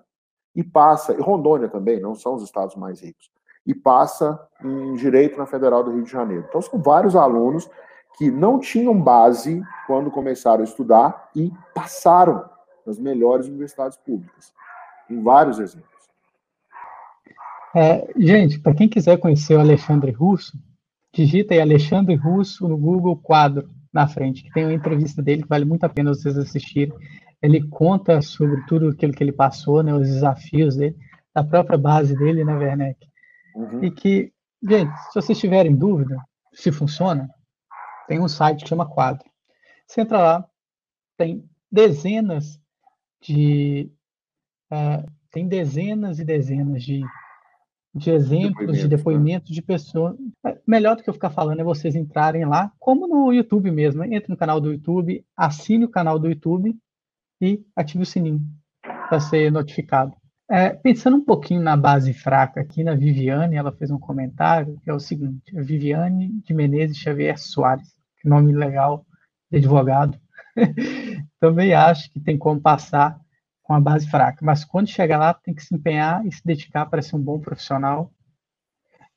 e 0.53 0.61
passa, 0.61 1.13
e 1.13 1.21
Rondônia 1.21 1.69
também, 1.69 2.01
não 2.01 2.13
são 2.15 2.35
os 2.35 2.43
estados 2.43 2.75
mais 2.75 3.01
ricos, 3.01 3.31
e 3.65 3.73
passa 3.73 4.39
em 4.63 4.95
Direito 4.95 5.37
na 5.37 5.45
Federal 5.45 5.83
do 5.83 5.91
Rio 5.91 6.03
de 6.03 6.11
Janeiro. 6.11 6.45
Então 6.47 6.61
são 6.61 6.81
vários 6.81 7.15
alunos 7.15 7.69
que 8.17 8.29
não 8.29 8.59
tinham 8.59 8.99
base 8.99 9.63
quando 9.87 10.11
começaram 10.11 10.61
a 10.61 10.65
estudar 10.65 11.29
e 11.35 11.51
passaram 11.73 12.43
nas 12.85 12.99
melhores 12.99 13.47
universidades 13.47 13.97
públicas. 13.97 14.53
Em 15.09 15.21
vários 15.21 15.59
exemplos. 15.59 15.89
É, 17.75 18.11
gente, 18.17 18.59
para 18.59 18.73
quem 18.73 18.89
quiser 18.89 19.17
conhecer 19.17 19.55
o 19.55 19.59
Alexandre 19.59 20.11
Russo, 20.11 20.57
digita 21.13 21.53
aí 21.53 21.61
Alexandre 21.61 22.15
Russo 22.15 22.67
no 22.67 22.77
Google 22.77 23.17
Quadro 23.17 23.69
na 23.93 24.07
frente, 24.07 24.43
que 24.43 24.51
tem 24.51 24.65
uma 24.65 24.73
entrevista 24.73 25.21
dele 25.21 25.43
que 25.43 25.49
vale 25.49 25.65
muito 25.65 25.83
a 25.83 25.89
pena 25.89 26.13
vocês 26.13 26.37
assistirem. 26.37 26.93
Ele 27.41 27.67
conta 27.69 28.21
sobre 28.21 28.61
tudo 28.65 28.89
aquilo 28.89 29.13
que 29.13 29.23
ele 29.23 29.31
passou, 29.31 29.81
né, 29.81 29.93
os 29.93 30.07
desafios 30.07 30.75
dele, 30.75 30.95
da 31.33 31.43
própria 31.43 31.77
base 31.77 32.15
dele, 32.15 32.43
né, 32.43 32.55
Werneck? 32.55 33.10
Uhum. 33.55 33.83
E 33.83 33.91
que, 33.91 34.33
gente, 34.61 34.95
se 34.97 35.15
vocês 35.15 35.37
tiverem 35.37 35.75
dúvida 35.75 36.17
se 36.53 36.71
funciona, 36.71 37.29
tem 38.07 38.19
um 38.19 38.27
site 38.27 38.63
que 38.63 38.69
chama 38.69 38.89
Quadro. 38.89 39.29
Você 39.87 40.01
entra 40.01 40.19
lá, 40.19 40.49
tem 41.17 41.49
dezenas 41.71 42.59
de. 43.21 43.91
Uh, 44.71 45.09
tem 45.29 45.47
dezenas 45.47 46.19
e 46.19 46.25
dezenas 46.25 46.83
de 46.83 47.03
de 47.93 48.09
exemplos, 48.09 48.77
de 48.77 48.87
depoimentos 48.87 49.49
né? 49.49 49.55
de 49.55 49.61
pessoas. 49.61 50.15
É, 50.45 50.57
melhor 50.65 50.95
do 50.95 51.03
que 51.03 51.09
eu 51.09 51.13
ficar 51.13 51.29
falando 51.29 51.59
é 51.59 51.63
vocês 51.63 51.95
entrarem 51.95 52.45
lá, 52.45 52.71
como 52.79 53.07
no 53.07 53.33
YouTube 53.33 53.69
mesmo. 53.69 54.03
Entre 54.03 54.29
no 54.29 54.37
canal 54.37 54.61
do 54.61 54.71
YouTube, 54.71 55.25
assine 55.35 55.85
o 55.85 55.89
canal 55.89 56.17
do 56.17 56.29
YouTube 56.29 56.75
e 57.41 57.63
ative 57.75 58.03
o 58.03 58.05
sininho 58.05 58.41
para 58.81 59.19
ser 59.19 59.51
notificado. 59.51 60.15
É, 60.51 60.71
pensando 60.71 61.15
um 61.15 61.23
pouquinho 61.23 61.61
na 61.61 61.77
base 61.77 62.11
fraca 62.11 62.59
aqui, 62.59 62.83
na 62.83 62.93
Viviane, 62.93 63.55
ela 63.55 63.71
fez 63.71 63.89
um 63.89 63.97
comentário 63.97 64.77
que 64.83 64.89
é 64.89 64.93
o 64.93 64.99
seguinte: 64.99 65.49
Viviane 65.53 66.41
de 66.43 66.53
Menezes 66.53 66.97
Xavier 66.97 67.37
Soares, 67.39 67.87
que 68.19 68.27
nome 68.27 68.51
legal 68.51 69.05
de 69.49 69.59
advogado. 69.59 70.19
Também 71.39 71.73
acho 71.73 72.11
que 72.11 72.19
tem 72.19 72.37
como 72.37 72.59
passar 72.59 73.17
com 73.63 73.73
a 73.73 73.79
base 73.79 74.09
fraca. 74.09 74.39
Mas 74.43 74.65
quando 74.65 74.89
chegar 74.89 75.17
lá, 75.17 75.33
tem 75.33 75.53
que 75.53 75.63
se 75.63 75.73
empenhar 75.73 76.25
e 76.27 76.31
se 76.33 76.41
dedicar 76.43 76.85
para 76.85 77.01
ser 77.01 77.15
um 77.15 77.23
bom 77.23 77.39
profissional. 77.39 78.11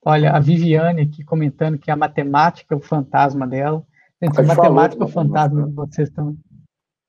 Olha, 0.04 0.30
a 0.30 0.38
Viviane 0.38 1.02
aqui 1.02 1.24
comentando 1.24 1.78
que 1.78 1.90
a 1.90 1.96
matemática 1.96 2.76
é 2.76 2.78
o 2.78 2.80
fantasma 2.80 3.44
dela. 3.44 3.84
Gente, 4.22 4.38
a 4.38 4.44
matemática 4.44 5.02
é 5.02 5.06
o 5.06 5.10
fantasma 5.10 5.66
de 5.66 5.74
vocês 5.74 6.10
também. 6.10 6.38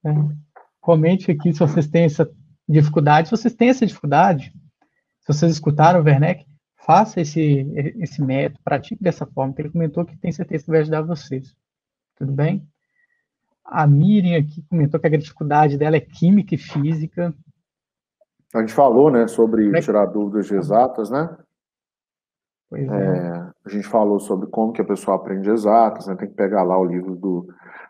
É. 0.04 0.10
Comente 0.82 1.30
aqui 1.30 1.54
se 1.54 1.60
vocês 1.60 1.88
têm 1.88 2.06
essa 2.06 2.28
dificuldade. 2.68 3.28
Se 3.28 3.38
vocês 3.38 3.54
têm 3.54 3.70
essa 3.70 3.86
dificuldade, 3.86 4.54
se 5.22 5.34
vocês 5.34 5.52
escutaram 5.52 6.00
o 6.00 6.04
Werneck, 6.04 6.46
faça 6.86 7.20
esse, 7.20 7.42
esse 7.98 8.22
método, 8.22 8.60
pratique 8.64 9.04
dessa 9.04 9.26
forma, 9.26 9.54
que 9.54 9.62
ele 9.62 9.72
comentou 9.72 10.06
que 10.06 10.18
tem 10.18 10.32
certeza 10.32 10.64
que 10.64 10.72
vai 10.72 10.82
ajudar 10.82 11.02
vocês. 11.02 11.56
Tudo 12.16 12.32
bem? 12.32 12.68
A 13.64 13.88
Miriam 13.88 14.40
aqui 14.40 14.64
comentou 14.70 15.00
que 15.00 15.08
a 15.08 15.18
dificuldade 15.18 15.78
dela 15.78 15.96
é 15.96 16.02
química 16.02 16.54
e 16.54 16.58
física. 16.58 17.34
A 18.54 18.60
gente 18.60 18.74
falou, 18.74 19.10
né, 19.10 19.28
sobre 19.28 19.76
é 19.76 19.82
tirar 19.82 20.06
dúvidas 20.06 20.46
de 20.46 20.56
exatas, 20.56 21.10
né? 21.10 21.36
Pois 22.70 22.88
é. 22.88 23.18
é. 23.18 23.52
A 23.66 23.70
gente 23.70 23.88
falou 23.88 24.20
sobre 24.20 24.48
como 24.48 24.72
que 24.72 24.82
a 24.82 24.86
pessoa 24.86 25.18
aprende 25.18 25.50
exatas, 25.50 26.08
né? 26.08 26.16
Tem 26.16 26.30
que 26.30 26.36
pegar 26.36 26.64
lá 26.64 26.78
o 26.78 26.86
livro 26.86 27.16
do 27.16 27.48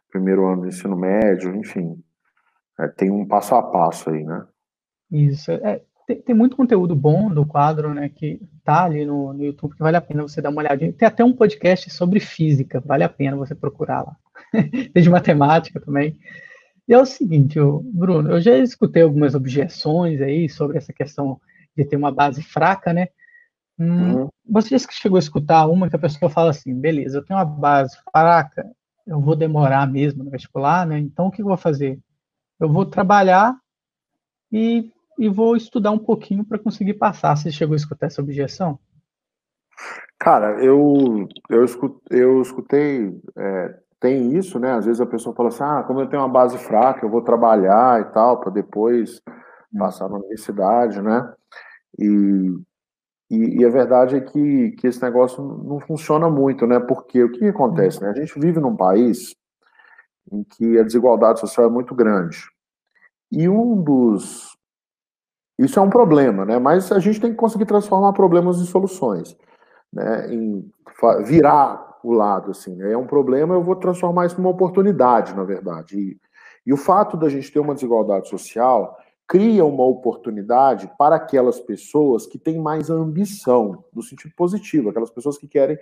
primeiro 0.10 0.48
ano 0.48 0.62
do 0.62 0.68
ensino 0.68 0.96
médio, 0.96 1.54
enfim. 1.56 2.02
É, 2.80 2.88
tem 2.88 3.12
um 3.12 3.28
passo 3.28 3.56
a 3.56 3.62
passo 3.62 4.10
aí, 4.10 4.24
né? 4.24 4.48
Isso. 5.16 5.52
É, 5.52 5.82
tem, 6.06 6.22
tem, 6.22 6.36
muito 6.36 6.56
conteúdo 6.56 6.96
bom 6.96 7.30
do 7.30 7.46
quadro, 7.46 7.94
né, 7.94 8.10
que 8.10 8.40
tá 8.64 8.84
ali 8.84 9.06
no, 9.06 9.34
no 9.34 9.44
YouTube, 9.44 9.76
que 9.76 9.82
vale 9.82 9.98
a 9.98 10.02
pena 10.02 10.24
você 10.24 10.42
dar 10.42 10.50
uma 10.50 10.62
olhadinha. 10.62 10.94
Tem 10.94 11.08
até 11.08 11.24
um 11.24 11.34
podcast 11.34 11.90
sobre 11.90 12.20
física, 12.20 12.82
vale 12.86 13.04
a 13.04 13.10
pena 13.10 13.38
você 13.38 13.56
procurar 13.56 14.04
lá. 14.04 14.16
tem 14.94 15.04
de 15.04 15.10
matemática 15.10 15.80
também. 15.80 16.18
E 16.88 16.94
é 16.94 17.00
o 17.00 17.06
seguinte, 17.06 17.58
Bruno, 17.86 18.32
eu 18.32 18.42
já 18.42 18.58
escutei 18.58 19.02
algumas 19.02 19.34
objeções 19.34 20.22
aí 20.22 20.48
sobre 20.48 20.78
essa 20.78 20.94
questão 20.94 21.40
de 21.76 21.84
ter 21.84 21.96
uma 21.96 22.12
base 22.12 22.44
fraca, 22.44 22.94
né? 22.94 23.08
Hum, 23.78 24.14
uhum. 24.14 24.30
Você 24.48 24.78
que 24.78 24.94
chegou 24.94 25.18
a 25.18 25.20
escutar 25.20 25.66
uma 25.68 25.90
que 25.90 25.96
a 25.96 26.00
pessoa 26.00 26.30
fala 26.30 26.52
assim, 26.52 26.74
beleza, 26.74 27.18
eu 27.18 27.26
tenho 27.26 27.40
uma 27.40 27.46
base 27.46 27.98
fraca, 28.12 28.70
eu 29.06 29.20
vou 29.20 29.36
demorar 29.36 29.86
mesmo 29.88 30.24
no 30.24 30.30
vestibular, 30.30 30.86
né? 30.86 31.00
Então 31.00 31.28
o 31.28 31.32
que 31.32 31.42
eu 31.42 31.48
vou 31.48 31.58
fazer? 31.58 32.00
Eu 32.60 32.70
vou 32.70 32.86
trabalhar 32.86 33.56
e, 34.52 34.92
e 35.18 35.30
vou 35.30 35.56
estudar 35.56 35.92
um 35.92 36.00
pouquinho 36.00 36.46
para 36.46 36.60
conseguir 36.60 36.96
passar. 36.96 37.36
Você 37.36 37.52
chegou 37.52 37.74
a 37.74 37.78
escutar 37.78 38.08
essa 38.08 38.22
objeção? 38.22 38.80
Cara, 40.20 40.64
eu, 40.64 41.28
eu, 41.50 41.64
escutei, 41.64 42.24
eu 42.24 42.42
escutei 42.42 43.22
é, 43.38 43.80
tem 44.00 44.38
isso, 44.38 44.60
né? 44.60 44.72
Às 44.74 44.86
vezes 44.86 45.02
a 45.02 45.06
pessoa 45.06 45.36
fala 45.36 45.50
assim: 45.50 45.64
ah, 45.64 45.84
como 45.84 46.00
eu 46.00 46.08
tenho 46.08 46.22
uma 46.22 46.30
base 46.30 46.58
fraca, 46.58 47.06
eu 47.06 47.10
vou 47.10 47.22
trabalhar 47.22 48.02
e 48.02 48.06
tal, 48.06 48.40
para 48.40 48.52
depois 48.52 49.22
hum. 49.74 49.80
passar 49.80 50.10
na 50.10 50.18
universidade, 50.18 51.02
né? 51.02 51.34
E, 51.98 52.54
e, 53.32 53.62
e, 53.62 53.66
a 53.66 53.70
verdade 53.70 54.18
é 54.18 54.22
que, 54.22 54.72
que 54.72 54.88
esse 54.88 55.02
negócio 55.02 55.42
não 55.44 55.80
funciona 55.80 56.30
muito, 56.30 56.68
né? 56.68 56.80
Porque 56.80 57.24
o 57.24 57.32
que, 57.32 57.40
que 57.40 57.48
acontece? 57.48 58.02
Né? 58.02 58.10
A 58.10 58.14
gente 58.14 58.38
vive 58.40 58.60
num 58.60 58.76
país 58.76 59.34
em 60.32 60.44
que 60.44 60.78
a 60.78 60.84
desigualdade 60.84 61.40
social 61.40 61.68
é 61.68 61.70
muito 61.70 61.96
grande. 61.96 62.38
E 63.32 63.50
um 63.50 63.82
dos. 63.82 64.55
Isso 65.58 65.80
é 65.80 65.82
um 65.82 65.90
problema, 65.90 66.46
né? 66.46 66.60
Mas 66.60 66.92
a 66.92 67.00
gente 67.00 67.20
tem 67.20 67.32
que 67.32 67.38
conseguir 67.38 67.66
transformar 67.66 68.14
problemas 68.14 68.60
em 68.60 68.66
soluções. 68.66 69.38
Né? 69.92 70.34
Em 70.34 70.72
virar 71.26 72.00
o 72.04 72.12
lado, 72.12 72.52
assim, 72.52 72.76
né? 72.76 72.92
é 72.92 72.98
um 72.98 73.08
problema, 73.08 73.56
eu 73.56 73.64
vou 73.64 73.76
transformar 73.76 74.26
isso 74.26 74.38
numa 74.38 74.50
oportunidade, 74.52 75.34
na 75.34 75.44
verdade. 75.44 75.98
E, 75.98 76.20
e 76.66 76.74
o 76.74 76.78
fato 76.78 77.18
da 77.18 77.30
gente 77.30 77.52
ter 77.52 77.60
uma 77.60 77.74
desigualdade 77.74 78.30
social 78.30 78.98
cria 79.28 79.66
uma 79.66 79.84
oportunidade 79.84 80.90
para 81.00 81.16
aquelas 81.16 81.60
pessoas 81.60 82.28
que 82.28 82.38
têm 82.38 82.60
mais 82.60 82.90
ambição, 82.90 83.84
no 83.94 84.04
sentido 84.04 84.34
positivo, 84.36 84.90
aquelas 84.90 85.10
pessoas 85.10 85.38
que 85.38 85.48
querem 85.48 85.80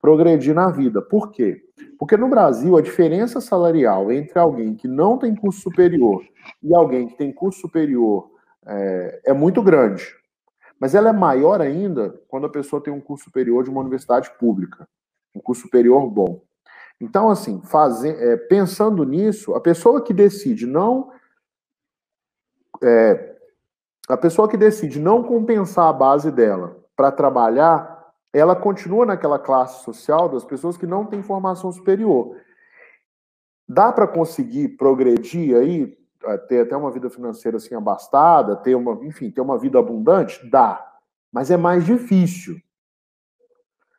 progredir 0.00 0.54
na 0.54 0.70
vida. 0.70 1.02
Por 1.02 1.32
quê? 1.32 1.62
Porque 1.98 2.16
no 2.16 2.28
Brasil 2.28 2.76
a 2.76 2.82
diferença 2.82 3.40
salarial 3.40 4.12
entre 4.12 4.38
alguém 4.38 4.74
que 4.74 4.86
não 4.86 5.18
tem 5.18 5.34
curso 5.34 5.60
superior 5.62 6.22
e 6.62 6.74
alguém 6.74 7.08
que 7.08 7.16
tem 7.16 7.32
curso 7.32 7.60
superior 7.60 8.30
é, 8.66 9.20
é 9.26 9.32
muito 9.32 9.62
grande. 9.62 10.14
Mas 10.78 10.94
ela 10.94 11.10
é 11.10 11.12
maior 11.12 11.60
ainda 11.60 12.20
quando 12.28 12.46
a 12.46 12.50
pessoa 12.50 12.82
tem 12.82 12.92
um 12.92 13.00
curso 13.00 13.24
superior 13.24 13.64
de 13.64 13.70
uma 13.70 13.80
universidade 13.80 14.30
pública 14.38 14.86
um 15.36 15.40
curso 15.40 15.62
superior 15.62 16.08
bom. 16.10 16.42
Então, 17.00 17.28
assim, 17.28 17.60
fazer, 17.62 18.16
é, 18.18 18.36
pensando 18.36 19.04
nisso, 19.04 19.54
a 19.54 19.60
pessoa 19.60 20.02
que 20.02 20.14
decide 20.14 20.66
não. 20.66 21.12
É, 22.82 23.36
a 24.08 24.16
pessoa 24.16 24.48
que 24.48 24.56
decide 24.56 24.98
não 24.98 25.22
compensar 25.22 25.88
a 25.88 25.92
base 25.92 26.30
dela 26.30 26.76
para 26.96 27.12
trabalhar, 27.12 28.12
ela 28.32 28.56
continua 28.56 29.04
naquela 29.04 29.38
classe 29.38 29.84
social 29.84 30.28
das 30.28 30.44
pessoas 30.44 30.76
que 30.76 30.86
não 30.86 31.04
têm 31.04 31.22
formação 31.22 31.70
superior. 31.70 32.36
Dá 33.68 33.92
para 33.92 34.06
conseguir 34.06 34.76
progredir 34.76 35.56
aí, 35.56 35.98
ter 36.48 36.62
até 36.62 36.76
uma 36.76 36.90
vida 36.90 37.08
financeira 37.10 37.56
assim 37.56 37.74
abastada, 37.74 38.56
ter 38.56 38.74
uma, 38.74 38.92
enfim, 39.04 39.30
ter 39.30 39.40
uma 39.40 39.58
vida 39.58 39.78
abundante? 39.78 40.44
Dá. 40.48 40.94
Mas 41.32 41.50
é 41.50 41.56
mais 41.56 41.84
difícil. 41.84 42.56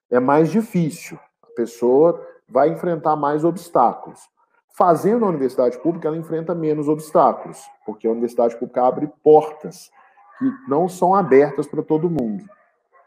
É 0.09 0.19
mais 0.19 0.49
difícil 0.49 1.19
pessoa 1.57 2.23
vai 2.47 2.69
enfrentar 2.69 3.15
mais 3.15 3.43
obstáculos. 3.43 4.29
Fazendo 4.69 5.25
a 5.25 5.29
universidade 5.29 5.79
pública, 5.79 6.07
ela 6.07 6.15
enfrenta 6.15 6.53
menos 6.53 6.87
obstáculos, 6.87 7.59
porque 7.83 8.07
a 8.07 8.11
universidade 8.11 8.55
pública 8.55 8.85
abre 8.85 9.11
portas 9.23 9.89
que 10.37 10.45
não 10.69 10.87
são 10.87 11.15
abertas 11.15 11.65
para 11.65 11.81
todo 11.81 12.11
mundo, 12.11 12.45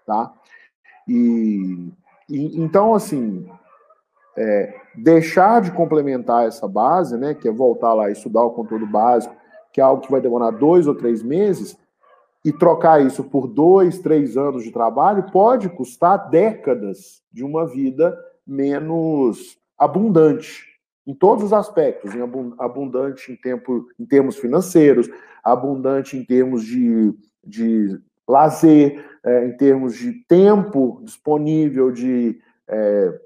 tá? 0.04 0.34
E, 1.06 1.92
e 2.28 2.60
então, 2.60 2.92
assim, 2.92 3.48
é, 4.36 4.74
deixar 4.94 5.60
de 5.60 5.72
complementar 5.72 6.46
essa 6.46 6.66
base, 6.68 7.16
né, 7.16 7.34
que 7.34 7.48
é 7.48 7.52
voltar 7.52 7.94
lá 7.94 8.08
e 8.08 8.12
estudar 8.12 8.44
o 8.44 8.50
conteúdo 8.50 8.86
básico, 8.86 9.34
que 9.72 9.80
é 9.80 9.84
algo 9.84 10.02
que 10.02 10.10
vai 10.10 10.20
demorar 10.20 10.50
dois 10.50 10.86
ou 10.86 10.94
três 10.94 11.22
meses, 11.22 11.78
e 12.44 12.52
trocar 12.52 13.04
isso 13.04 13.24
por 13.24 13.46
dois, 13.46 13.98
três 13.98 14.36
anos 14.36 14.64
de 14.64 14.70
trabalho 14.70 15.30
pode 15.30 15.68
custar 15.68 16.30
décadas 16.30 17.22
de 17.30 17.44
uma 17.44 17.66
vida 17.66 18.18
menos 18.46 19.58
abundante 19.78 20.70
em 21.06 21.14
todos 21.14 21.44
os 21.44 21.52
aspectos, 21.52 22.14
em 22.14 22.20
abundante 22.58 23.32
em, 23.32 23.36
tempo, 23.36 23.86
em 23.98 24.06
termos 24.06 24.36
financeiros, 24.36 25.08
abundante 25.42 26.16
em 26.16 26.24
termos 26.24 26.64
de, 26.64 27.14
de 27.44 28.00
lazer, 28.28 29.04
é, 29.24 29.46
em 29.46 29.56
termos 29.56 29.96
de 29.96 30.12
tempo 30.28 31.00
disponível, 31.02 31.90
de 31.90 32.38
é, 32.68 33.20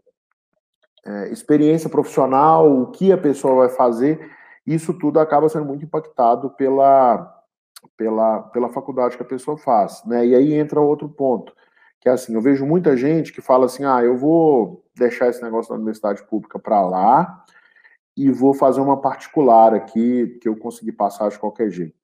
é, 1.07 1.29
experiência 1.29 1.89
profissional, 1.89 2.71
o 2.71 2.87
que 2.91 3.13
a 3.13 3.19
pessoa 3.19 3.67
vai 3.67 3.69
fazer, 3.69 4.31
isso 4.67 4.95
tudo 4.95 5.21
acaba 5.21 5.49
sendo 5.49 5.65
muito 5.65 5.85
impactado 5.85 6.51
pela, 6.51 7.43
pela, 7.97 8.43
pela 8.45 8.69
faculdade 8.71 9.17
que 9.17 9.23
a 9.23 9.27
pessoa 9.27 9.57
faz. 9.59 10.03
Né? 10.07 10.27
E 10.27 10.35
aí 10.35 10.55
entra 10.55 10.81
outro 10.81 11.09
ponto, 11.09 11.55
que 12.01 12.09
é 12.09 12.13
assim, 12.13 12.35
eu 12.35 12.41
vejo 12.41 12.65
muita 12.65 12.97
gente 12.97 13.33
que 13.33 13.41
fala 13.41 13.67
assim, 13.67 13.85
ah, 13.85 14.03
eu 14.03 14.17
vou 14.17 14.85
deixar 14.97 15.29
esse 15.29 15.43
negócio 15.43 15.71
da 15.71 15.77
universidade 15.77 16.23
pública 16.25 16.59
para 16.59 16.81
lá 16.83 17.45
e 18.17 18.31
vou 18.31 18.55
fazer 18.55 18.81
uma 18.81 19.01
particular 19.01 19.75
aqui 19.75 20.39
que 20.41 20.49
eu 20.49 20.57
consegui 20.57 20.93
passar 20.93 21.29
de 21.29 21.39
qualquer 21.39 21.71
jeito. 21.71 21.95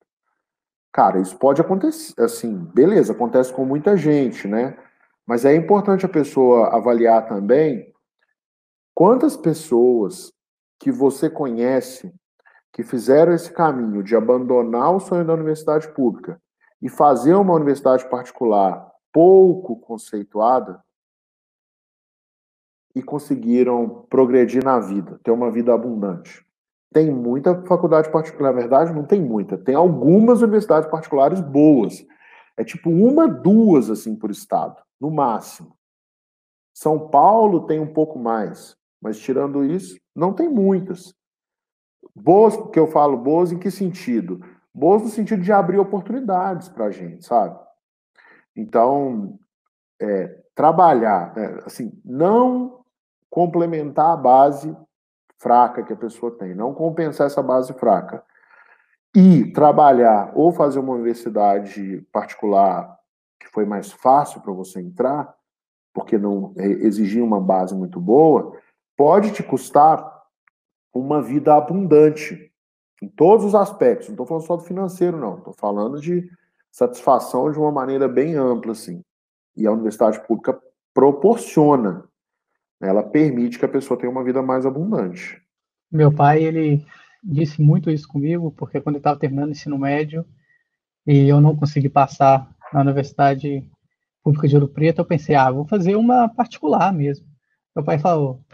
Cara, 0.92 1.20
isso 1.20 1.36
pode 1.38 1.60
acontecer, 1.60 2.20
assim, 2.20 2.56
beleza, 2.74 3.12
acontece 3.12 3.52
com 3.52 3.64
muita 3.64 3.96
gente, 3.96 4.48
né? 4.48 4.76
Mas 5.24 5.44
é 5.44 5.54
importante 5.54 6.04
a 6.04 6.08
pessoa 6.08 6.74
avaliar 6.74 7.28
também 7.28 7.89
quantas 9.00 9.34
pessoas 9.34 10.30
que 10.78 10.92
você 10.92 11.30
conhece 11.30 12.14
que 12.70 12.82
fizeram 12.82 13.32
esse 13.32 13.50
caminho 13.50 14.02
de 14.02 14.14
abandonar 14.14 14.94
o 14.94 15.00
sonho 15.00 15.24
da 15.24 15.32
universidade 15.32 15.90
pública 15.94 16.38
e 16.82 16.90
fazer 16.90 17.32
uma 17.34 17.54
universidade 17.54 18.06
particular 18.10 18.92
pouco 19.10 19.80
conceituada 19.80 20.84
e 22.94 23.02
conseguiram 23.02 24.06
progredir 24.10 24.62
na 24.62 24.78
vida, 24.78 25.18
ter 25.24 25.30
uma 25.30 25.50
vida 25.50 25.72
abundante. 25.72 26.44
Tem 26.92 27.10
muita 27.10 27.62
faculdade 27.62 28.12
particular, 28.12 28.52
na 28.52 28.60
verdade, 28.60 28.92
não 28.92 29.06
tem 29.06 29.22
muita. 29.22 29.56
Tem 29.56 29.74
algumas 29.74 30.42
universidades 30.42 30.90
particulares 30.90 31.40
boas. 31.40 32.06
É 32.54 32.62
tipo 32.62 32.90
uma, 32.90 33.26
duas, 33.26 33.88
assim, 33.88 34.14
por 34.14 34.30
estado, 34.30 34.76
no 35.00 35.10
máximo. 35.10 35.74
São 36.74 37.08
Paulo 37.08 37.64
tem 37.66 37.80
um 37.80 37.94
pouco 37.94 38.18
mais, 38.18 38.78
mas 39.00 39.18
tirando 39.18 39.64
isso, 39.64 39.98
não 40.14 40.32
tem 40.32 40.48
muitas. 40.48 41.14
Boas, 42.14 42.56
que 42.70 42.78
eu 42.78 42.86
falo 42.86 43.16
boas 43.16 43.52
em 43.52 43.58
que 43.58 43.70
sentido? 43.70 44.40
Boas 44.72 45.02
no 45.02 45.08
sentido 45.08 45.42
de 45.42 45.52
abrir 45.52 45.78
oportunidades 45.78 46.68
para 46.68 46.86
a 46.86 46.90
gente, 46.90 47.24
sabe? 47.24 47.58
Então, 48.54 49.38
é, 50.00 50.40
trabalhar, 50.54 51.34
né, 51.34 51.60
assim, 51.64 51.92
não 52.04 52.84
complementar 53.28 54.12
a 54.12 54.16
base 54.16 54.76
fraca 55.38 55.82
que 55.82 55.92
a 55.92 55.96
pessoa 55.96 56.36
tem, 56.36 56.54
não 56.54 56.74
compensar 56.74 57.26
essa 57.26 57.42
base 57.42 57.72
fraca. 57.74 58.22
E 59.16 59.50
trabalhar 59.52 60.30
ou 60.34 60.52
fazer 60.52 60.78
uma 60.78 60.92
universidade 60.92 62.06
particular 62.12 62.96
que 63.40 63.48
foi 63.48 63.64
mais 63.64 63.90
fácil 63.90 64.40
para 64.40 64.52
você 64.52 64.80
entrar, 64.80 65.34
porque 65.92 66.18
não 66.18 66.52
é, 66.56 66.66
exigia 66.66 67.24
uma 67.24 67.40
base 67.40 67.74
muito 67.74 67.98
boa, 67.98 68.56
pode 69.00 69.32
te 69.32 69.42
custar 69.42 70.04
uma 70.92 71.22
vida 71.22 71.56
abundante 71.56 72.52
em 73.00 73.08
todos 73.08 73.46
os 73.46 73.54
aspectos. 73.54 74.08
Não 74.08 74.12
estou 74.12 74.26
falando 74.26 74.46
só 74.46 74.56
do 74.56 74.62
financeiro, 74.62 75.16
não. 75.16 75.38
Estou 75.38 75.54
falando 75.54 75.98
de 75.98 76.28
satisfação 76.70 77.50
de 77.50 77.58
uma 77.58 77.72
maneira 77.72 78.06
bem 78.06 78.34
ampla, 78.34 78.72
assim. 78.72 79.02
E 79.56 79.66
a 79.66 79.72
universidade 79.72 80.20
pública 80.26 80.60
proporciona 80.92 82.04
ela 82.78 83.02
permite 83.02 83.58
que 83.58 83.64
a 83.64 83.70
pessoa 83.70 83.98
tenha 83.98 84.12
uma 84.12 84.22
vida 84.22 84.42
mais 84.42 84.66
abundante. 84.66 85.40
Meu 85.90 86.12
pai, 86.14 86.44
ele 86.44 86.84
disse 87.24 87.62
muito 87.62 87.90
isso 87.90 88.06
comigo, 88.06 88.52
porque 88.52 88.82
quando 88.82 88.96
eu 88.96 89.00
estava 89.00 89.18
terminando 89.18 89.48
o 89.48 89.52
ensino 89.52 89.78
médio 89.78 90.26
e 91.06 91.26
eu 91.26 91.40
não 91.40 91.56
consegui 91.56 91.88
passar 91.88 92.54
na 92.70 92.82
Universidade 92.82 93.66
Pública 94.22 94.46
de 94.46 94.56
Ouro 94.56 94.68
Preto, 94.68 95.00
eu 95.00 95.06
pensei, 95.06 95.34
ah, 95.34 95.50
vou 95.50 95.66
fazer 95.66 95.96
uma 95.96 96.28
particular 96.28 96.92
mesmo. 96.92 97.26
Meu 97.74 97.82
pai 97.82 97.98
falou, 97.98 98.44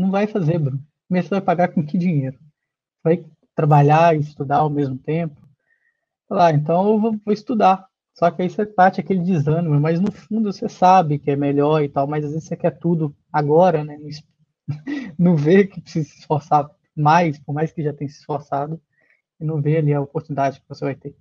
não 0.00 0.10
vai 0.10 0.26
fazer, 0.26 0.58
Bruno. 0.58 0.82
Primeiro 1.06 1.28
você 1.28 1.34
vai 1.34 1.40
pagar 1.40 1.68
com 1.68 1.84
que 1.84 1.96
dinheiro? 1.98 2.38
Vai 3.02 3.24
trabalhar 3.54 4.16
e 4.16 4.20
estudar 4.20 4.58
ao 4.58 4.70
mesmo 4.70 4.98
tempo? 4.98 5.40
Falar, 6.28 6.46
ah, 6.48 6.52
então 6.52 6.88
eu 6.88 7.00
vou, 7.00 7.12
vou 7.24 7.34
estudar. 7.34 7.86
Só 8.14 8.30
que 8.30 8.42
aí 8.42 8.50
você 8.50 8.64
bate 8.64 9.00
aquele 9.00 9.20
desânimo, 9.20 9.78
mas 9.80 10.00
no 10.00 10.10
fundo 10.12 10.52
você 10.52 10.68
sabe 10.68 11.18
que 11.18 11.30
é 11.30 11.36
melhor 11.36 11.82
e 11.82 11.88
tal, 11.88 12.06
mas 12.06 12.24
às 12.24 12.32
vezes 12.32 12.48
você 12.48 12.56
quer 12.56 12.78
tudo 12.78 13.14
agora, 13.32 13.84
né? 13.84 13.98
Não 15.18 15.36
vê 15.36 15.66
que 15.66 15.80
precisa 15.80 16.08
se 16.08 16.18
esforçar 16.20 16.70
mais, 16.96 17.38
por 17.38 17.52
mais 17.52 17.72
que 17.72 17.82
já 17.82 17.92
tenha 17.92 18.08
se 18.08 18.20
esforçado, 18.20 18.80
e 19.40 19.44
não 19.44 19.60
vê 19.60 19.78
ali 19.78 19.92
a 19.92 20.00
oportunidade 20.00 20.60
que 20.60 20.68
você 20.68 20.84
vai 20.84 20.94
ter. 20.94 21.14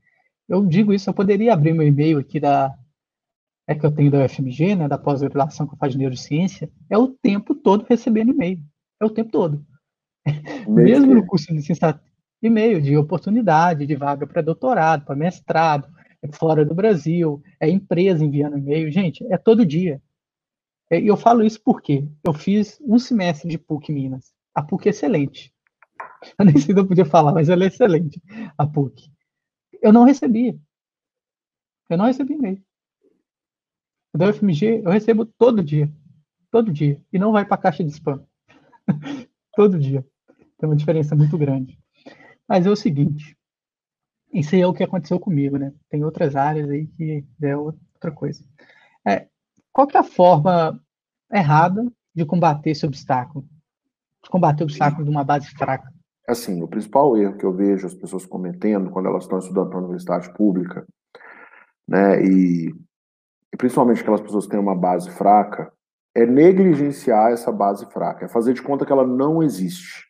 Eu 0.47 0.65
digo 0.65 0.93
isso, 0.93 1.09
eu 1.09 1.13
poderia 1.13 1.53
abrir 1.53 1.73
meu 1.73 1.85
e-mail 1.87 2.19
aqui 2.19 2.39
da. 2.39 2.73
É 3.67 3.73
que 3.73 3.85
eu 3.85 3.91
tenho 3.91 4.11
da 4.11 4.25
UFMG, 4.25 4.75
né? 4.75 4.87
Da 4.87 4.97
pós-graduação 4.97 5.67
que 5.67 5.73
eu 5.73 5.77
faço 5.77 5.93
de 5.93 5.97
neurociência, 5.99 6.69
é 6.89 6.97
o 6.97 7.07
tempo 7.07 7.55
todo 7.55 7.85
recebendo 7.89 8.31
e-mail. 8.31 8.59
É 9.01 9.05
o 9.05 9.09
tempo 9.09 9.31
todo. 9.31 9.65
Mesmo 10.67 11.13
no 11.13 11.25
curso 11.25 11.47
de 11.47 11.53
licenciatura, 11.53 12.03
e-mail 12.41 12.81
de 12.81 12.97
oportunidade, 12.97 13.85
de 13.85 13.95
vaga 13.95 14.27
para 14.27 14.41
doutorado, 14.41 15.05
para 15.05 15.15
mestrado, 15.15 15.87
é 16.21 16.27
fora 16.31 16.65
do 16.65 16.75
Brasil, 16.75 17.41
é 17.59 17.69
empresa 17.69 18.23
enviando 18.23 18.57
e-mail. 18.57 18.91
Gente, 18.91 19.25
é 19.31 19.37
todo 19.37 19.65
dia. 19.65 20.01
É, 20.89 20.99
e 20.99 21.07
eu 21.07 21.17
falo 21.17 21.43
isso 21.43 21.61
porque 21.63 22.07
eu 22.23 22.33
fiz 22.33 22.79
um 22.81 22.99
semestre 22.99 23.49
de 23.49 23.57
PUC 23.57 23.91
Minas. 23.91 24.33
A 24.53 24.61
PUC 24.61 24.87
é 24.87 24.91
excelente. 24.91 25.53
Eu 26.39 26.45
nem 26.45 26.57
sei 26.57 26.73
se 26.73 26.79
eu 26.79 26.87
podia 26.87 27.05
falar, 27.05 27.33
mas 27.33 27.49
ela 27.49 27.65
é 27.65 27.67
excelente, 27.67 28.21
a 28.57 28.65
PUC. 28.65 29.11
Eu 29.81 29.91
não 29.91 30.05
recebia. 30.05 30.57
Eu 31.89 31.97
não 31.97 32.05
recebi 32.05 32.33
e-mail. 32.33 32.63
Da 34.13 34.29
UFMG, 34.29 34.83
eu 34.83 34.91
recebo 34.91 35.25
todo 35.25 35.63
dia. 35.63 35.91
Todo 36.51 36.71
dia. 36.71 37.01
E 37.11 37.17
não 37.17 37.31
vai 37.31 37.45
para 37.45 37.55
a 37.55 37.57
caixa 37.57 37.83
de 37.83 37.89
spam. 37.89 38.23
todo 39.55 39.79
dia. 39.79 40.05
Tem 40.57 40.69
uma 40.69 40.75
diferença 40.75 41.15
muito 41.15 41.37
grande. 41.37 41.79
Mas 42.47 42.65
é 42.65 42.69
o 42.69 42.75
seguinte, 42.75 43.35
isso 44.31 44.55
aí 44.55 44.61
é 44.61 44.67
o 44.67 44.73
que 44.73 44.83
aconteceu 44.83 45.19
comigo, 45.19 45.57
né? 45.57 45.73
Tem 45.89 46.03
outras 46.03 46.35
áreas 46.35 46.69
aí 46.69 46.87
que 46.87 47.25
é 47.41 47.55
outra 47.55 48.11
coisa. 48.11 48.43
É, 49.07 49.27
qual 49.71 49.87
que 49.87 49.95
é 49.95 49.99
a 49.99 50.03
forma 50.03 50.79
errada 51.31 51.85
de 52.13 52.25
combater 52.25 52.71
esse 52.71 52.85
obstáculo? 52.85 53.47
De 54.23 54.29
combater 54.29 54.63
o 54.63 54.65
obstáculo 54.65 55.03
de 55.03 55.09
uma 55.09 55.23
base 55.23 55.49
fraca? 55.51 55.91
Assim, 56.27 56.61
o 56.61 56.67
principal 56.67 57.17
erro 57.17 57.37
que 57.37 57.45
eu 57.45 57.53
vejo 57.53 57.85
as 57.85 57.93
pessoas 57.93 58.25
cometendo 58.25 58.89
quando 58.89 59.07
elas 59.07 59.23
estão 59.23 59.39
estudando 59.39 59.69
para 59.69 59.77
a 59.77 59.81
universidade 59.81 60.33
pública, 60.33 60.85
né, 61.87 62.23
e, 62.25 62.73
e 63.53 63.57
principalmente 63.57 64.01
aquelas 64.01 64.21
pessoas 64.21 64.45
que 64.45 64.51
têm 64.51 64.59
uma 64.59 64.75
base 64.75 65.11
fraca, 65.11 65.71
é 66.15 66.25
negligenciar 66.25 67.31
essa 67.31 67.51
base 67.51 67.85
fraca, 67.91 68.25
é 68.25 68.27
fazer 68.27 68.53
de 68.53 68.61
conta 68.61 68.85
que 68.85 68.91
ela 68.91 69.05
não 69.05 69.43
existe. 69.43 70.07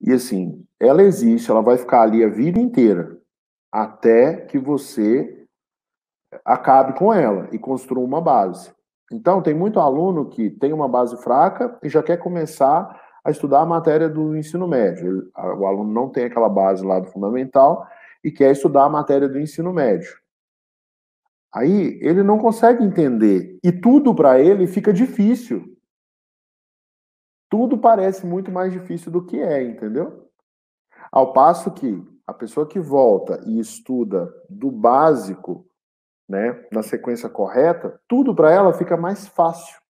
E 0.00 0.12
assim, 0.12 0.64
ela 0.78 1.02
existe, 1.02 1.50
ela 1.50 1.62
vai 1.62 1.76
ficar 1.76 2.02
ali 2.02 2.24
a 2.24 2.28
vida 2.28 2.58
inteira 2.58 3.18
até 3.72 4.36
que 4.36 4.58
você 4.58 5.46
acabe 6.44 6.98
com 6.98 7.12
ela 7.12 7.48
e 7.52 7.58
construa 7.58 8.04
uma 8.04 8.20
base. 8.20 8.72
Então, 9.12 9.42
tem 9.42 9.54
muito 9.54 9.80
aluno 9.80 10.28
que 10.28 10.50
tem 10.50 10.72
uma 10.72 10.88
base 10.88 11.16
fraca 11.22 11.76
e 11.82 11.88
já 11.88 12.02
quer 12.02 12.16
começar 12.16 13.00
a 13.24 13.30
estudar 13.30 13.60
a 13.60 13.66
matéria 13.66 14.08
do 14.08 14.36
ensino 14.36 14.66
médio. 14.66 15.30
O 15.36 15.66
aluno 15.66 15.92
não 15.92 16.08
tem 16.08 16.24
aquela 16.24 16.48
base 16.48 16.84
lá 16.84 16.98
do 17.00 17.08
fundamental 17.08 17.86
e 18.24 18.30
quer 18.30 18.52
estudar 18.52 18.84
a 18.84 18.88
matéria 18.88 19.28
do 19.28 19.38
ensino 19.38 19.72
médio. 19.72 20.16
Aí 21.52 21.98
ele 22.00 22.22
não 22.22 22.38
consegue 22.38 22.84
entender 22.84 23.58
e 23.62 23.72
tudo 23.72 24.14
para 24.14 24.40
ele 24.40 24.66
fica 24.66 24.92
difícil. 24.92 25.76
Tudo 27.50 27.76
parece 27.76 28.24
muito 28.24 28.52
mais 28.52 28.72
difícil 28.72 29.10
do 29.10 29.24
que 29.24 29.40
é, 29.40 29.62
entendeu? 29.62 30.30
Ao 31.10 31.32
passo 31.32 31.72
que 31.72 32.00
a 32.24 32.32
pessoa 32.32 32.68
que 32.68 32.78
volta 32.78 33.42
e 33.44 33.58
estuda 33.58 34.32
do 34.48 34.70
básico, 34.70 35.66
né, 36.28 36.64
na 36.70 36.80
sequência 36.80 37.28
correta, 37.28 38.00
tudo 38.06 38.32
para 38.32 38.52
ela 38.52 38.72
fica 38.72 38.96
mais 38.96 39.26
fácil. 39.26 39.80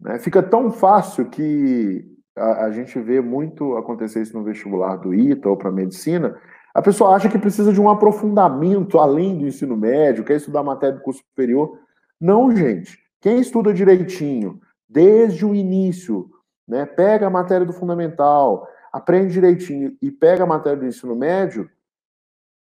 Né? 0.00 0.18
Fica 0.18 0.42
tão 0.42 0.72
fácil 0.72 1.30
que 1.30 2.04
a, 2.36 2.64
a, 2.64 2.70
gente 2.72 2.98
vê 3.00 3.20
muito 3.20 3.76
acontecer 3.76 4.22
isso 4.22 4.36
no 4.36 4.44
vestibular 4.44 4.96
do 4.96 5.14
ITA 5.14 5.48
ou 5.48 5.56
para 5.56 5.70
medicina. 5.70 6.40
A 6.74 6.82
pessoa 6.82 7.14
acha 7.14 7.28
que 7.28 7.38
precisa 7.38 7.72
de 7.72 7.80
um 7.80 7.88
aprofundamento 7.88 8.98
além 8.98 9.38
do 9.38 9.46
ensino 9.46 9.76
médio, 9.76 10.24
quer 10.24 10.36
estudar 10.36 10.62
matéria 10.62 10.96
do 10.96 11.02
curso 11.02 11.20
superior. 11.20 11.78
Não, 12.20 12.54
gente. 12.54 12.98
Quem 13.20 13.40
estuda 13.40 13.74
direitinho, 13.74 14.60
desde 14.88 15.44
o 15.44 15.54
início, 15.54 16.30
né, 16.66 16.86
pega 16.86 17.26
a 17.26 17.30
matéria 17.30 17.66
do 17.66 17.72
fundamental, 17.72 18.68
aprende 18.92 19.32
direitinho 19.32 19.96
e 20.00 20.10
pega 20.10 20.44
a 20.44 20.46
matéria 20.46 20.78
do 20.78 20.86
ensino 20.86 21.16
médio, 21.16 21.68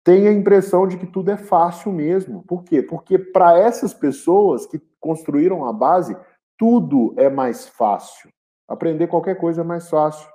tem 0.02 0.26
a 0.26 0.32
impressão 0.32 0.86
de 0.86 0.96
que 0.96 1.06
tudo 1.06 1.30
é 1.30 1.36
fácil 1.36 1.92
mesmo. 1.92 2.42
Por 2.44 2.64
quê? 2.64 2.82
Porque 2.82 3.18
para 3.18 3.58
essas 3.58 3.92
pessoas 3.92 4.66
que 4.66 4.80
construíram 4.98 5.66
a 5.66 5.72
base, 5.72 6.16
tudo 6.56 7.14
é 7.16 7.28
mais 7.28 7.68
fácil. 7.68 8.30
Aprender 8.66 9.08
qualquer 9.08 9.36
coisa 9.36 9.60
é 9.60 9.64
mais 9.64 9.90
fácil. 9.90 10.28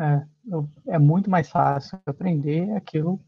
É, 0.00 0.94
é 0.94 0.98
muito 0.98 1.30
mais 1.30 1.48
fácil 1.48 1.98
aprender 2.06 2.70
aquilo 2.76 3.20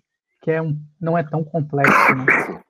que 0.42 0.50
é 0.50 0.62
um, 0.62 0.80
não 1.00 1.18
é 1.18 1.22
tão 1.22 1.42
complexo. 1.42 2.14
Né? 2.14 2.62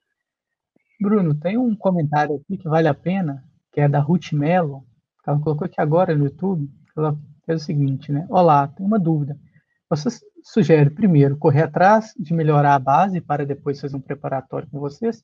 Bruno, 1.01 1.35
tem 1.35 1.59
um 1.59 1.77
comentário 1.77 2.37
aqui 2.37 2.57
que 2.57 2.69
vale 2.69 2.89
a 2.89 2.95
pena, 2.95 3.45
que 3.73 3.81
é 3.81 3.89
da 3.89 4.01
Ruth 4.01 4.33
Mello. 4.33 4.83
Ela 5.27 5.39
colocou 5.41 5.67
aqui 5.67 5.81
agora 5.81 6.17
no 6.17 6.25
YouTube. 6.25 6.71
Ela 6.97 7.17
fez 7.45 7.63
o 7.63 7.65
seguinte, 7.65 8.11
né? 8.11 8.27
Olá, 8.31 8.69
tem 8.69 8.87
uma 8.87 8.99
dúvida. 8.99 9.39
Você 9.91 10.09
sugere, 10.43 10.89
primeiro, 10.91 11.37
correr 11.37 11.65
atrás 11.65 12.15
de 12.19 12.33
melhorar 12.33 12.75
a 12.75 12.79
base 12.79 13.21
para 13.21 13.45
depois 13.45 13.81
fazer 13.81 13.97
um 13.97 14.01
preparatório 14.01 14.69
com 14.71 14.81
vocês? 14.81 15.23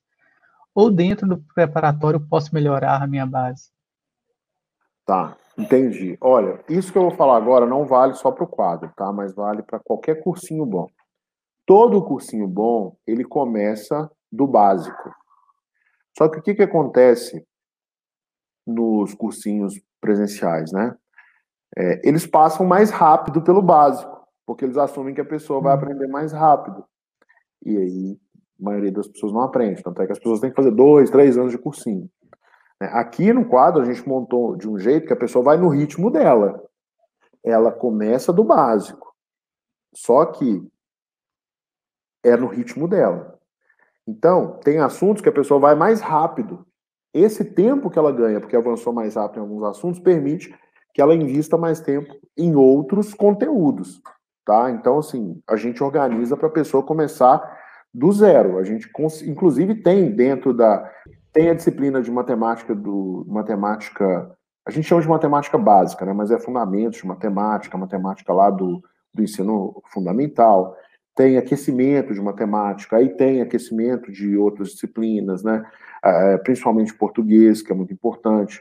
Ou 0.74 0.90
dentro 0.90 1.26
do 1.26 1.38
preparatório 1.54 2.20
posso 2.20 2.54
melhorar 2.54 3.02
a 3.02 3.06
minha 3.06 3.26
base? 3.26 3.70
Tá, 5.04 5.36
entendi. 5.58 6.16
Olha, 6.20 6.62
isso 6.68 6.92
que 6.92 6.98
eu 6.98 7.02
vou 7.02 7.10
falar 7.12 7.36
agora 7.36 7.66
não 7.66 7.86
vale 7.86 8.14
só 8.14 8.30
para 8.30 8.44
o 8.44 8.48
quadro, 8.48 8.90
tá? 8.96 9.12
Mas 9.12 9.34
vale 9.34 9.62
para 9.62 9.80
qualquer 9.80 10.22
cursinho 10.22 10.64
bom. 10.64 10.88
Todo 11.66 12.04
cursinho 12.04 12.46
bom, 12.46 12.96
ele 13.06 13.24
começa 13.24 14.10
do 14.30 14.46
básico. 14.46 15.14
Só 16.16 16.28
que 16.28 16.38
o 16.38 16.42
que, 16.42 16.54
que 16.54 16.62
acontece 16.62 17.46
nos 18.66 19.14
cursinhos 19.14 19.80
presenciais, 20.00 20.70
né? 20.72 20.96
É, 21.76 22.06
eles 22.06 22.26
passam 22.26 22.66
mais 22.66 22.90
rápido 22.90 23.42
pelo 23.42 23.62
básico 23.62 24.22
porque 24.46 24.64
eles 24.64 24.76
assumem 24.76 25.14
que 25.14 25.20
a 25.20 25.24
pessoa 25.24 25.60
vai 25.60 25.72
uhum. 25.72 25.78
aprender 25.78 26.06
mais 26.08 26.32
rápido. 26.32 26.84
E 27.64 27.76
aí, 27.76 28.20
a 28.60 28.64
maioria 28.64 28.92
das 28.92 29.08
pessoas 29.08 29.32
não 29.32 29.42
aprende. 29.42 29.82
Tanto 29.82 30.02
é 30.02 30.06
que 30.06 30.12
as 30.12 30.18
pessoas 30.18 30.40
têm 30.40 30.50
que 30.50 30.56
fazer 30.56 30.72
dois, 30.72 31.10
três 31.10 31.38
anos 31.38 31.52
de 31.52 31.58
cursinho. 31.58 32.10
Né? 32.82 32.90
Aqui 32.92 33.32
no 33.32 33.44
quadro, 33.44 33.82
a 33.82 33.84
gente 33.84 34.06
montou 34.08 34.56
de 34.56 34.68
um 34.68 34.78
jeito 34.78 35.06
que 35.06 35.12
a 35.12 35.16
pessoa 35.16 35.44
vai 35.44 35.56
no 35.56 35.68
ritmo 35.68 36.10
dela. 36.10 36.62
Ela 37.44 37.70
começa 37.70 38.32
do 38.32 38.44
básico. 38.44 39.14
Só 39.94 40.24
que 40.26 40.66
é 42.24 42.36
no 42.36 42.46
ritmo 42.46 42.88
dela. 42.88 43.38
Então, 44.06 44.58
tem 44.64 44.78
assuntos 44.78 45.22
que 45.22 45.28
a 45.28 45.32
pessoa 45.32 45.60
vai 45.60 45.74
mais 45.74 46.00
rápido. 46.00 46.66
Esse 47.14 47.44
tempo 47.44 47.90
que 47.90 47.98
ela 47.98 48.10
ganha, 48.10 48.40
porque 48.40 48.56
avançou 48.56 48.92
mais 48.92 49.16
rápido 49.16 49.38
em 49.38 49.42
alguns 49.42 49.62
assuntos, 49.64 50.00
permite 50.00 50.54
que 50.94 51.00
ela 51.00 51.14
invista 51.14 51.56
mais 51.56 51.80
tempo 51.80 52.14
em 52.36 52.54
outros 52.54 53.14
conteúdos 53.14 54.02
tá? 54.44 54.70
Então, 54.70 54.98
assim, 54.98 55.40
a 55.48 55.56
gente 55.56 55.82
organiza 55.82 56.36
para 56.36 56.48
a 56.48 56.52
pessoa 56.52 56.82
começar 56.82 57.40
do 57.92 58.10
zero. 58.12 58.58
A 58.58 58.64
gente, 58.64 58.90
inclusive, 59.26 59.82
tem 59.82 60.10
dentro 60.10 60.52
da 60.52 60.90
tem 61.32 61.50
a 61.50 61.54
disciplina 61.54 62.02
de 62.02 62.10
matemática 62.10 62.74
do 62.74 63.24
matemática 63.28 64.36
a 64.64 64.70
gente 64.70 64.86
chama 64.86 65.02
de 65.02 65.08
matemática 65.08 65.58
básica, 65.58 66.04
né? 66.04 66.12
Mas 66.12 66.30
é 66.30 66.38
fundamentos 66.38 67.00
de 67.00 67.06
matemática, 67.06 67.76
matemática 67.76 68.32
lá 68.32 68.48
do, 68.48 68.82
do 69.12 69.22
ensino 69.22 69.82
fundamental. 69.92 70.76
Tem 71.16 71.36
aquecimento 71.36 72.14
de 72.14 72.20
matemática, 72.20 72.96
aí 72.96 73.08
tem 73.10 73.42
aquecimento 73.42 74.10
de 74.12 74.36
outras 74.36 74.70
disciplinas, 74.70 75.42
né? 75.42 75.64
É, 76.04 76.36
principalmente 76.38 76.94
português, 76.94 77.60
que 77.60 77.72
é 77.72 77.74
muito 77.74 77.92
importante 77.92 78.60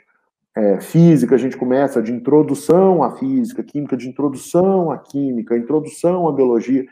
é, 0.55 0.81
física, 0.81 1.35
a 1.35 1.37
gente 1.37 1.55
começa 1.55 2.01
de 2.01 2.11
introdução 2.11 3.03
à 3.03 3.15
física, 3.15 3.63
química 3.63 3.95
de 3.95 4.09
introdução 4.09 4.91
à 4.91 4.97
química, 4.97 5.57
introdução 5.57 6.27
à 6.27 6.33
biologia. 6.33 6.85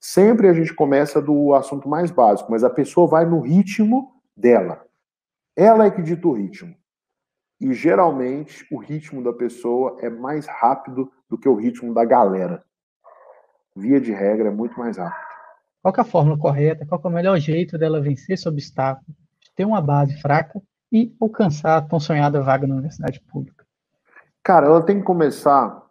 Sempre 0.00 0.48
a 0.48 0.52
gente 0.52 0.72
começa 0.72 1.20
do 1.20 1.52
assunto 1.54 1.88
mais 1.88 2.10
básico, 2.10 2.50
mas 2.50 2.64
a 2.64 2.70
pessoa 2.70 3.06
vai 3.06 3.24
no 3.26 3.40
ritmo 3.40 4.12
dela. 4.36 4.84
Ela 5.56 5.86
é 5.86 5.90
que 5.90 6.02
dita 6.02 6.26
o 6.26 6.32
ritmo. 6.32 6.74
E 7.60 7.72
geralmente 7.72 8.66
o 8.72 8.78
ritmo 8.78 9.22
da 9.22 9.32
pessoa 9.32 9.96
é 10.00 10.10
mais 10.10 10.46
rápido 10.46 11.12
do 11.28 11.38
que 11.38 11.48
o 11.48 11.54
ritmo 11.54 11.94
da 11.94 12.04
galera. 12.04 12.64
Via 13.76 14.00
de 14.00 14.12
regra, 14.12 14.48
é 14.48 14.52
muito 14.52 14.78
mais 14.78 14.96
rápido. 14.96 15.32
Qual 15.82 15.94
é 15.96 16.00
a 16.00 16.04
fórmula 16.04 16.38
correta? 16.38 16.86
Qual 16.86 17.00
é 17.04 17.08
o 17.08 17.10
melhor 17.10 17.38
jeito 17.38 17.78
dela 17.78 18.00
vencer 18.00 18.34
esse 18.34 18.48
obstáculo? 18.48 19.16
Ter 19.54 19.64
uma 19.64 19.80
base 19.80 20.20
fraca 20.20 20.60
e 20.90 21.14
alcançar 21.20 21.76
a 21.76 21.82
tão 21.82 22.00
sonhada 22.00 22.40
vaga 22.40 22.66
na 22.66 22.74
universidade 22.74 23.20
pública? 23.20 23.64
Cara, 24.42 24.66
ela 24.66 24.82
tem 24.82 24.98
que 24.98 25.04
começar 25.04 25.82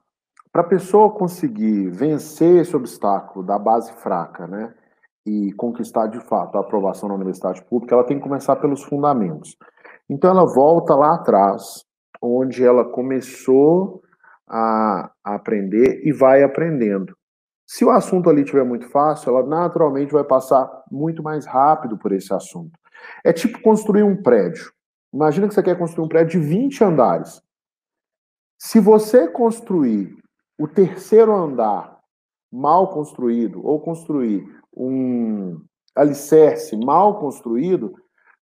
para 0.51 0.61
a 0.61 0.67
pessoa 0.67 1.11
conseguir 1.11 1.89
vencer 1.89 2.61
esse 2.61 2.75
obstáculo 2.75 3.45
da 3.45 3.57
base 3.57 3.93
fraca, 3.93 4.45
né? 4.45 4.73
E 5.25 5.53
conquistar 5.53 6.07
de 6.07 6.19
fato 6.19 6.57
a 6.57 6.61
aprovação 6.61 7.07
na 7.07 7.15
universidade 7.15 7.63
pública, 7.63 7.93
ela 7.93 8.03
tem 8.03 8.17
que 8.17 8.23
começar 8.23 8.55
pelos 8.55 8.83
fundamentos. 8.83 9.55
Então 10.09 10.31
ela 10.31 10.45
volta 10.45 10.95
lá 10.95 11.15
atrás, 11.15 11.85
onde 12.21 12.63
ela 12.63 12.83
começou 12.83 14.01
a, 14.47 15.11
a 15.23 15.35
aprender 15.35 16.01
e 16.03 16.11
vai 16.11 16.43
aprendendo. 16.43 17.15
Se 17.65 17.85
o 17.85 17.89
assunto 17.89 18.29
ali 18.29 18.43
tiver 18.43 18.65
muito 18.65 18.89
fácil, 18.89 19.29
ela 19.29 19.47
naturalmente 19.47 20.11
vai 20.11 20.23
passar 20.23 20.69
muito 20.91 21.23
mais 21.23 21.45
rápido 21.45 21.97
por 21.97 22.11
esse 22.11 22.33
assunto. 22.33 22.77
É 23.23 23.31
tipo 23.31 23.61
construir 23.61 24.03
um 24.03 24.21
prédio. 24.21 24.71
Imagina 25.13 25.47
que 25.47 25.53
você 25.53 25.63
quer 25.63 25.77
construir 25.77 26.05
um 26.05 26.09
prédio 26.09 26.41
de 26.41 26.47
20 26.47 26.83
andares. 26.83 27.41
Se 28.59 28.79
você 28.79 29.27
construir 29.27 30.15
o 30.59 30.67
terceiro 30.67 31.33
andar 31.33 31.97
mal 32.51 32.93
construído, 32.93 33.65
ou 33.65 33.79
construir 33.79 34.45
um 34.75 35.61
alicerce 35.95 36.75
mal 36.77 37.19
construído, 37.19 37.93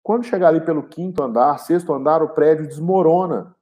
quando 0.02 0.24
chegar 0.24 0.48
ali 0.48 0.60
pelo 0.60 0.82
quinto 0.82 1.22
andar, 1.22 1.58
sexto 1.58 1.92
andar, 1.92 2.22
o 2.22 2.30
prédio 2.30 2.66
desmorona. 2.66 3.54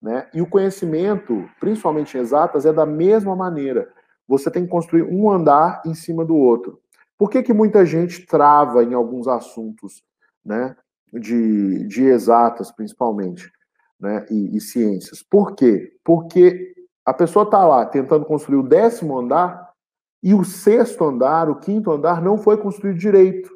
Né? 0.00 0.28
E 0.34 0.42
o 0.42 0.46
conhecimento, 0.46 1.48
principalmente 1.58 2.16
em 2.16 2.20
exatas, 2.20 2.66
é 2.66 2.72
da 2.72 2.84
mesma 2.84 3.34
maneira. 3.34 3.92
Você 4.26 4.50
tem 4.50 4.64
que 4.64 4.70
construir 4.70 5.02
um 5.02 5.30
andar 5.30 5.82
em 5.84 5.94
cima 5.94 6.24
do 6.24 6.36
outro. 6.36 6.80
Por 7.16 7.30
que, 7.30 7.42
que 7.42 7.52
muita 7.52 7.86
gente 7.86 8.26
trava 8.26 8.82
em 8.82 8.92
alguns 8.94 9.28
assuntos? 9.28 10.02
Né? 10.44 10.76
de, 11.20 11.86
de 11.86 12.04
exatas, 12.04 12.70
principalmente, 12.70 13.50
né, 13.98 14.26
e, 14.30 14.56
e 14.56 14.60
ciências. 14.60 15.22
Por 15.22 15.54
quê? 15.54 15.96
Porque 16.04 16.74
a 17.04 17.12
pessoa 17.12 17.44
está 17.44 17.66
lá 17.66 17.86
tentando 17.86 18.24
construir 18.24 18.58
o 18.58 18.68
décimo 18.68 19.18
andar 19.18 19.63
e 20.24 20.32
o 20.32 20.42
sexto 20.42 21.04
andar, 21.04 21.50
o 21.50 21.56
quinto 21.56 21.92
andar, 21.92 22.22
não 22.22 22.38
foi 22.38 22.56
construído 22.56 22.96
direito. 22.96 23.50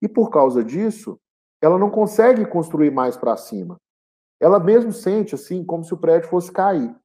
E 0.00 0.08
por 0.08 0.30
causa 0.30 0.64
disso, 0.64 1.20
ela 1.60 1.78
não 1.78 1.90
consegue 1.90 2.46
construir 2.46 2.90
mais 2.90 3.14
para 3.14 3.36
cima. 3.36 3.76
Ela 4.40 4.58
mesmo 4.58 4.90
sente 4.90 5.34
assim, 5.34 5.62
como 5.62 5.84
se 5.84 5.92
o 5.92 5.98
prédio 5.98 6.30
fosse 6.30 6.50
cair. 6.50 6.88
O 6.88 6.96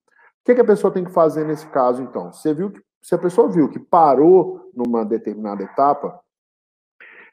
que, 0.46 0.56
que 0.56 0.62
a 0.62 0.66
pessoa 0.66 0.94
tem 0.94 1.04
que 1.04 1.12
fazer 1.12 1.46
nesse 1.46 1.68
caso, 1.68 2.02
então? 2.02 2.32
Você 2.32 2.54
viu 2.54 2.72
que, 2.72 2.82
se 3.02 3.14
a 3.14 3.18
pessoa 3.18 3.50
viu 3.50 3.70
que 3.70 3.80
parou 3.80 4.72
numa 4.74 5.04
determinada 5.04 5.62
etapa, 5.62 6.24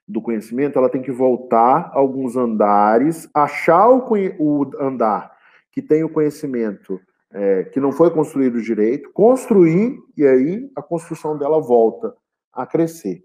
do 0.09 0.21
conhecimento, 0.21 0.77
ela 0.77 0.91
tem 0.91 1.01
que 1.01 1.13
voltar 1.13 1.93
alguns 1.95 2.37
andares, 2.37 3.29
achar 3.33 3.89
o, 3.89 4.05
o 4.41 4.71
andar 4.81 5.33
que 5.71 5.81
tem 5.81 6.03
o 6.03 6.09
conhecimento 6.09 7.01
é, 7.33 7.64
que 7.64 7.81
não 7.81 7.93
foi 7.93 8.11
construído 8.11 8.61
direito, 8.61 9.11
construir, 9.12 9.99
e 10.16 10.27
aí 10.27 10.71
a 10.77 10.83
construção 10.83 11.38
dela 11.38 11.61
volta 11.61 12.14
a 12.53 12.66
crescer, 12.66 13.25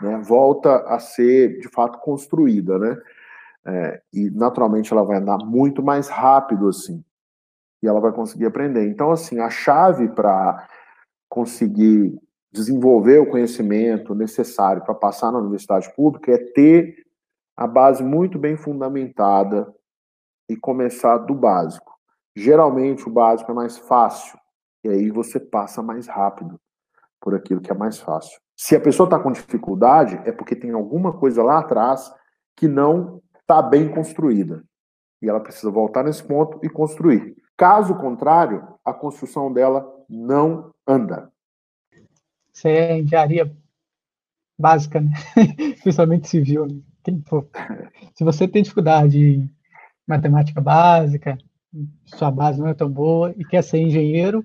né? 0.00 0.20
volta 0.24 0.76
a 0.88 0.98
ser, 0.98 1.58
de 1.58 1.68
fato, 1.68 1.98
construída, 1.98 2.78
né? 2.78 3.00
É, 3.68 4.02
e 4.12 4.30
naturalmente 4.30 4.92
ela 4.92 5.02
vai 5.02 5.16
andar 5.16 5.38
muito 5.38 5.82
mais 5.82 6.08
rápido 6.08 6.68
assim, 6.68 7.02
e 7.82 7.88
ela 7.88 8.00
vai 8.00 8.12
conseguir 8.12 8.46
aprender. 8.46 8.86
Então, 8.88 9.10
assim, 9.10 9.40
a 9.40 9.50
chave 9.50 10.08
para 10.08 10.68
conseguir 11.28 12.16
desenvolver 12.52 13.18
o 13.18 13.28
conhecimento 13.28 14.14
necessário 14.14 14.82
para 14.82 14.94
passar 14.94 15.32
na 15.32 15.38
universidade 15.38 15.92
pública 15.94 16.32
é 16.32 16.38
ter 16.38 17.04
a 17.56 17.66
base 17.66 18.04
muito 18.04 18.38
bem 18.38 18.56
fundamentada 18.56 19.74
e 20.48 20.56
começar 20.56 21.18
do 21.18 21.34
básico. 21.34 21.95
Geralmente 22.36 23.08
o 23.08 23.10
básico 23.10 23.50
é 23.50 23.54
mais 23.54 23.78
fácil 23.78 24.38
e 24.84 24.90
aí 24.90 25.10
você 25.10 25.40
passa 25.40 25.82
mais 25.82 26.06
rápido 26.06 26.60
por 27.18 27.34
aquilo 27.34 27.62
que 27.62 27.72
é 27.72 27.74
mais 27.74 27.98
fácil. 27.98 28.38
Se 28.54 28.76
a 28.76 28.80
pessoa 28.80 29.06
está 29.06 29.18
com 29.18 29.32
dificuldade, 29.32 30.20
é 30.26 30.30
porque 30.30 30.54
tem 30.54 30.70
alguma 30.70 31.14
coisa 31.14 31.42
lá 31.42 31.58
atrás 31.58 32.12
que 32.54 32.68
não 32.68 33.22
está 33.40 33.62
bem 33.62 33.88
construída. 33.88 34.62
E 35.22 35.28
ela 35.28 35.40
precisa 35.40 35.70
voltar 35.70 36.04
nesse 36.04 36.22
ponto 36.22 36.60
e 36.62 36.68
construir. 36.68 37.34
Caso 37.56 37.94
contrário, 37.94 38.68
a 38.84 38.92
construção 38.92 39.50
dela 39.50 39.90
não 40.08 40.74
anda. 40.86 41.32
Isso 42.52 42.68
é 42.68 42.98
engenharia 42.98 43.50
básica, 44.58 45.00
né? 45.00 45.10
principalmente 45.82 46.28
civil. 46.28 46.66
Né? 46.66 46.80
Se 48.14 48.24
você 48.24 48.46
tem 48.46 48.62
dificuldade 48.62 49.18
em 49.18 49.50
matemática 50.06 50.60
básica, 50.60 51.38
sua 52.04 52.30
base 52.30 52.58
não 52.58 52.68
é 52.68 52.74
tão 52.74 52.90
boa 52.90 53.34
e 53.36 53.44
quer 53.44 53.62
ser 53.62 53.78
engenheiro, 53.78 54.44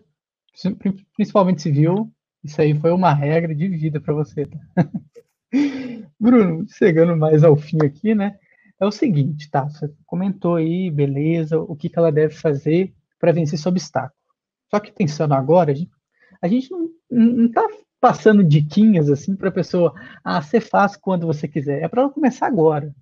principalmente 1.13 1.61
civil, 1.61 2.11
Isso 2.43 2.61
aí 2.61 2.73
foi 2.73 2.91
uma 2.91 3.13
regra 3.13 3.53
de 3.53 3.67
vida 3.67 3.99
para 3.99 4.13
você. 4.13 4.45
Tá? 4.45 4.59
Bruno, 6.19 6.65
chegando 6.69 7.15
mais 7.15 7.43
ao 7.43 7.55
fim 7.55 7.77
aqui, 7.83 8.13
né? 8.13 8.37
É 8.79 8.85
o 8.85 8.91
seguinte, 8.91 9.49
tá? 9.49 9.69
Você 9.69 9.91
comentou 10.05 10.55
aí, 10.55 10.89
beleza, 10.89 11.59
o 11.59 11.75
que, 11.75 11.87
que 11.87 11.99
ela 11.99 12.11
deve 12.11 12.33
fazer 12.33 12.93
para 13.19 13.31
vencer 13.31 13.59
esse 13.59 13.67
obstáculo. 13.67 14.19
Só 14.69 14.79
que 14.79 14.91
pensando 14.91 15.33
agora, 15.33 15.71
a 15.71 15.75
gente, 15.75 15.91
a 16.41 16.47
gente 16.47 16.71
não, 16.71 16.89
não 17.09 17.51
tá 17.51 17.67
passando 17.99 18.43
diquinhas 18.43 19.09
assim 19.09 19.35
para 19.35 19.49
a 19.49 19.51
pessoa, 19.51 19.93
ah, 20.23 20.41
você 20.41 20.59
faz 20.59 20.97
quando 20.97 21.27
você 21.27 21.47
quiser. 21.47 21.83
É 21.83 21.87
para 21.87 22.01
ela 22.01 22.11
começar 22.11 22.47
agora. 22.47 22.93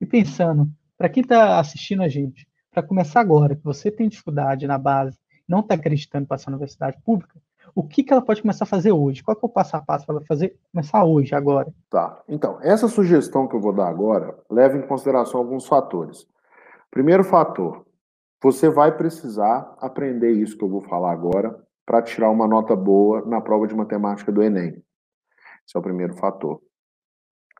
E 0.00 0.06
pensando, 0.06 0.68
para 0.98 1.08
quem 1.08 1.22
está 1.22 1.60
assistindo 1.60 2.02
a 2.02 2.08
gente, 2.08 2.48
para 2.70 2.82
começar 2.82 3.20
agora, 3.20 3.56
que 3.56 3.64
você 3.64 3.90
tem 3.90 4.08
dificuldade 4.08 4.66
na 4.66 4.78
base, 4.78 5.18
não 5.48 5.60
está 5.60 5.74
acreditando 5.74 6.26
para 6.26 6.36
essa 6.36 6.50
universidade 6.50 6.96
pública, 7.04 7.40
o 7.74 7.86
que, 7.86 8.02
que 8.02 8.12
ela 8.12 8.22
pode 8.22 8.42
começar 8.42 8.64
a 8.64 8.68
fazer 8.68 8.92
hoje? 8.92 9.22
Qual 9.22 9.36
é 9.36 9.46
o 9.46 9.48
passo 9.48 9.76
a 9.76 9.80
passo 9.80 10.04
para 10.04 10.16
ela 10.16 10.24
fazer, 10.24 10.56
começar 10.72 11.04
hoje, 11.04 11.34
agora? 11.34 11.72
Tá. 11.88 12.20
Então, 12.28 12.58
essa 12.62 12.88
sugestão 12.88 13.46
que 13.46 13.54
eu 13.54 13.60
vou 13.60 13.72
dar 13.72 13.88
agora 13.88 14.36
leva 14.50 14.76
em 14.76 14.86
consideração 14.86 15.40
alguns 15.40 15.66
fatores. 15.66 16.26
Primeiro 16.90 17.22
fator, 17.22 17.84
você 18.42 18.68
vai 18.68 18.96
precisar 18.96 19.76
aprender 19.78 20.32
isso 20.32 20.56
que 20.56 20.64
eu 20.64 20.68
vou 20.68 20.80
falar 20.82 21.12
agora 21.12 21.56
para 21.86 22.02
tirar 22.02 22.30
uma 22.30 22.48
nota 22.48 22.74
boa 22.74 23.24
na 23.26 23.40
prova 23.40 23.66
de 23.66 23.74
matemática 23.74 24.32
do 24.32 24.42
Enem. 24.42 24.82
Esse 25.66 25.76
é 25.76 25.78
o 25.78 25.82
primeiro 25.82 26.14
fator. 26.14 26.60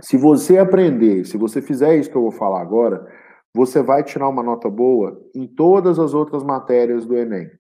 Se 0.01 0.17
você 0.17 0.59
aprender, 0.59 1.25
se 1.25 1.37
você 1.37 1.61
fizer 1.61 1.97
isso 1.97 2.11
que 2.11 2.17
eu 2.17 2.23
vou 2.23 2.33
falar 2.33 2.61
agora, 2.61 3.07
você 3.55 3.83
vai 3.83 4.05
tirar 4.05 4.29
uma 4.29 4.43
nota 4.43 4.71
boa 4.71 5.21
em 5.35 5.47
todas 5.47 5.99
as 5.99 6.15
outras 6.15 6.43
matérias 6.43 7.07
do 7.07 7.17
Enem 7.17 7.51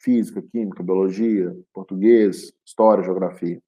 física, 0.00 0.42
química, 0.42 0.82
biologia, 0.82 1.54
português, 1.72 2.52
história, 2.64 3.04
geografia. 3.04 3.60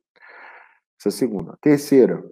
Essa 0.99 1.09
é 1.09 1.11
a 1.11 1.13
segunda. 1.13 1.59
Terceira, 1.61 2.23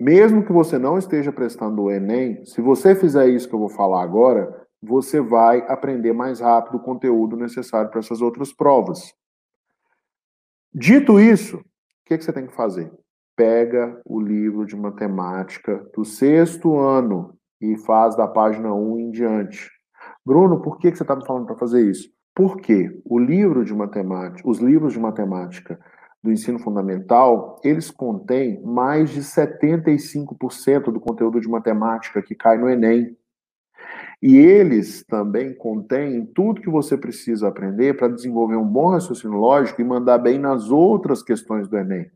mesmo 0.00 0.44
que 0.44 0.52
você 0.52 0.78
não 0.78 0.98
esteja 0.98 1.32
prestando 1.32 1.82
o 1.82 1.90
Enem, 1.90 2.44
se 2.44 2.60
você 2.60 2.94
fizer 2.94 3.28
isso 3.28 3.48
que 3.48 3.54
eu 3.54 3.58
vou 3.58 3.68
falar 3.68 4.02
agora, 4.02 4.66
você 4.82 5.20
vai 5.20 5.60
aprender 5.68 6.12
mais 6.12 6.40
rápido 6.40 6.76
o 6.76 6.82
conteúdo 6.82 7.36
necessário 7.36 7.90
para 7.90 8.00
essas 8.00 8.20
outras 8.20 8.52
provas. 8.52 9.14
Dito 10.74 11.20
isso, 11.20 11.58
o 11.58 11.64
que, 12.06 12.18
que 12.18 12.24
você 12.24 12.32
tem 12.32 12.46
que 12.46 12.54
fazer? 12.54 12.92
Pega 13.36 14.00
o 14.04 14.20
livro 14.20 14.66
de 14.66 14.76
matemática 14.76 15.88
do 15.94 16.04
sexto 16.04 16.76
ano 16.78 17.38
e 17.62 17.76
faz 17.76 18.16
da 18.16 18.26
página 18.26 18.74
1 18.74 18.98
em 18.98 19.10
diante. 19.12 19.70
Bruno, 20.26 20.60
por 20.60 20.78
que, 20.78 20.90
que 20.90 20.96
você 20.96 21.04
está 21.04 21.14
me 21.14 21.24
falando 21.24 21.46
para 21.46 21.56
fazer 21.56 21.88
isso? 21.88 22.10
Porque 22.34 23.00
o 23.04 23.18
livro 23.18 23.64
de 23.64 23.72
matemática, 23.72 24.48
os 24.48 24.58
livros 24.58 24.92
de 24.92 24.98
matemática 24.98 25.78
do 26.22 26.32
ensino 26.32 26.58
fundamental, 26.58 27.60
eles 27.64 27.90
contêm 27.90 28.62
mais 28.62 29.10
de 29.10 29.20
75% 29.20 30.92
do 30.92 31.00
conteúdo 31.00 31.40
de 31.40 31.48
matemática 31.48 32.22
que 32.22 32.34
cai 32.34 32.58
no 32.58 32.68
Enem. 32.68 33.16
E 34.20 34.36
eles 34.36 35.04
também 35.04 35.52
contêm 35.52 36.24
tudo 36.26 36.60
que 36.60 36.70
você 36.70 36.96
precisa 36.96 37.48
aprender 37.48 37.96
para 37.96 38.08
desenvolver 38.08 38.56
um 38.56 38.66
bom 38.66 38.88
raciocínio 38.90 39.36
lógico 39.36 39.80
e 39.80 39.84
mandar 39.84 40.18
bem 40.18 40.38
nas 40.38 40.70
outras 40.70 41.22
questões 41.22 41.66
do 41.68 41.76
Enem. 41.76 42.08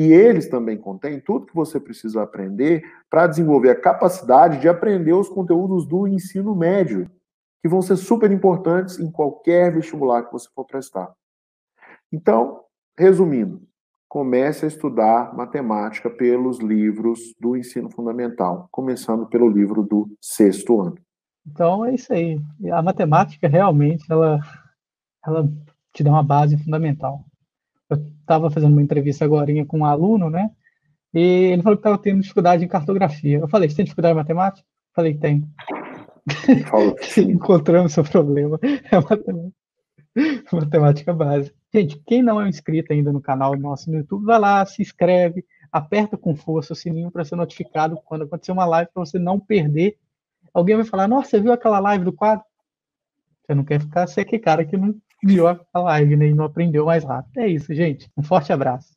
E 0.00 0.14
eles 0.14 0.48
também 0.48 0.78
contêm 0.78 1.20
tudo 1.20 1.44
que 1.44 1.54
você 1.54 1.78
precisa 1.78 2.22
aprender 2.22 2.82
para 3.10 3.26
desenvolver 3.26 3.68
a 3.68 3.78
capacidade 3.78 4.58
de 4.58 4.66
aprender 4.66 5.12
os 5.12 5.28
conteúdos 5.28 5.86
do 5.86 6.08
ensino 6.08 6.56
médio 6.56 7.06
que 7.60 7.68
vão 7.68 7.82
ser 7.82 7.96
super 7.96 8.30
importantes 8.30 8.98
em 8.98 9.12
qualquer 9.12 9.70
vestibular 9.70 10.22
que 10.22 10.32
você 10.32 10.48
for 10.54 10.64
prestar. 10.64 11.12
Então, 12.10 12.62
resumindo, 12.98 13.60
comece 14.08 14.64
a 14.64 14.68
estudar 14.68 15.36
matemática 15.36 16.08
pelos 16.08 16.60
livros 16.60 17.34
do 17.38 17.54
ensino 17.54 17.90
fundamental, 17.90 18.68
começando 18.72 19.26
pelo 19.26 19.50
livro 19.50 19.82
do 19.82 20.08
sexto 20.18 20.80
ano. 20.80 20.96
Então 21.46 21.84
é 21.84 21.94
isso 21.94 22.10
aí. 22.10 22.40
A 22.72 22.80
matemática 22.80 23.46
realmente 23.46 24.10
ela, 24.10 24.40
ela 25.26 25.46
te 25.92 26.02
dá 26.02 26.08
uma 26.08 26.22
base 26.22 26.56
fundamental. 26.56 27.22
Eu 27.90 27.96
estava 28.20 28.50
fazendo 28.50 28.72
uma 28.72 28.82
entrevista 28.82 29.24
agora 29.24 29.52
com 29.66 29.80
um 29.80 29.84
aluno, 29.84 30.30
né? 30.30 30.50
E 31.12 31.20
ele 31.52 31.62
falou 31.62 31.76
que 31.76 31.80
estava 31.80 31.98
tendo 31.98 32.20
dificuldade 32.20 32.64
em 32.64 32.68
cartografia. 32.68 33.38
Eu 33.38 33.48
falei, 33.48 33.68
você 33.68 33.76
tem 33.76 33.84
dificuldade 33.84 34.14
em 34.14 34.16
matemática? 34.16 34.66
Eu 34.66 34.94
falei, 34.94 35.14
tem. 35.14 35.44
Encontramos 37.28 37.92
seu 37.92 38.04
problema. 38.04 38.58
É 38.62 39.00
matemática. 39.00 39.60
matemática 40.52 41.12
básica. 41.12 41.56
Gente, 41.72 42.00
quem 42.06 42.22
não 42.22 42.40
é 42.40 42.48
inscrito 42.48 42.92
ainda 42.92 43.12
no 43.12 43.20
canal 43.20 43.56
nosso 43.56 43.90
no 43.90 43.98
YouTube, 43.98 44.24
vai 44.24 44.38
lá, 44.38 44.64
se 44.66 44.82
inscreve, 44.82 45.44
aperta 45.70 46.16
com 46.16 46.34
força 46.34 46.72
o 46.72 46.76
sininho 46.76 47.10
para 47.10 47.24
ser 47.24 47.36
notificado 47.36 47.96
quando 48.04 48.24
acontecer 48.24 48.52
uma 48.52 48.66
live, 48.66 48.90
para 48.92 49.04
você 49.04 49.18
não 49.18 49.38
perder. 49.38 49.96
Alguém 50.52 50.76
vai 50.76 50.84
falar, 50.84 51.06
nossa, 51.06 51.30
você 51.30 51.40
viu 51.40 51.52
aquela 51.52 51.78
live 51.78 52.04
do 52.04 52.12
quadro? 52.12 52.44
Você 53.46 53.54
não 53.54 53.64
quer 53.64 53.80
ficar 53.80 54.06
ser 54.06 54.22
aquele 54.22 54.42
cara 54.42 54.64
que 54.64 54.76
não 54.76 54.94
viu 55.22 55.46
a 55.48 55.58
live 55.74 56.16
né, 56.16 56.26
e 56.28 56.34
não 56.34 56.44
aprendeu 56.44 56.86
mais 56.86 57.04
rápido. 57.04 57.38
É 57.38 57.48
isso, 57.48 57.74
gente. 57.74 58.10
Um 58.16 58.22
forte 58.22 58.52
abraço. 58.52 58.94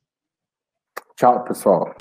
Tchau, 1.15 1.43
pessoal. 1.43 1.93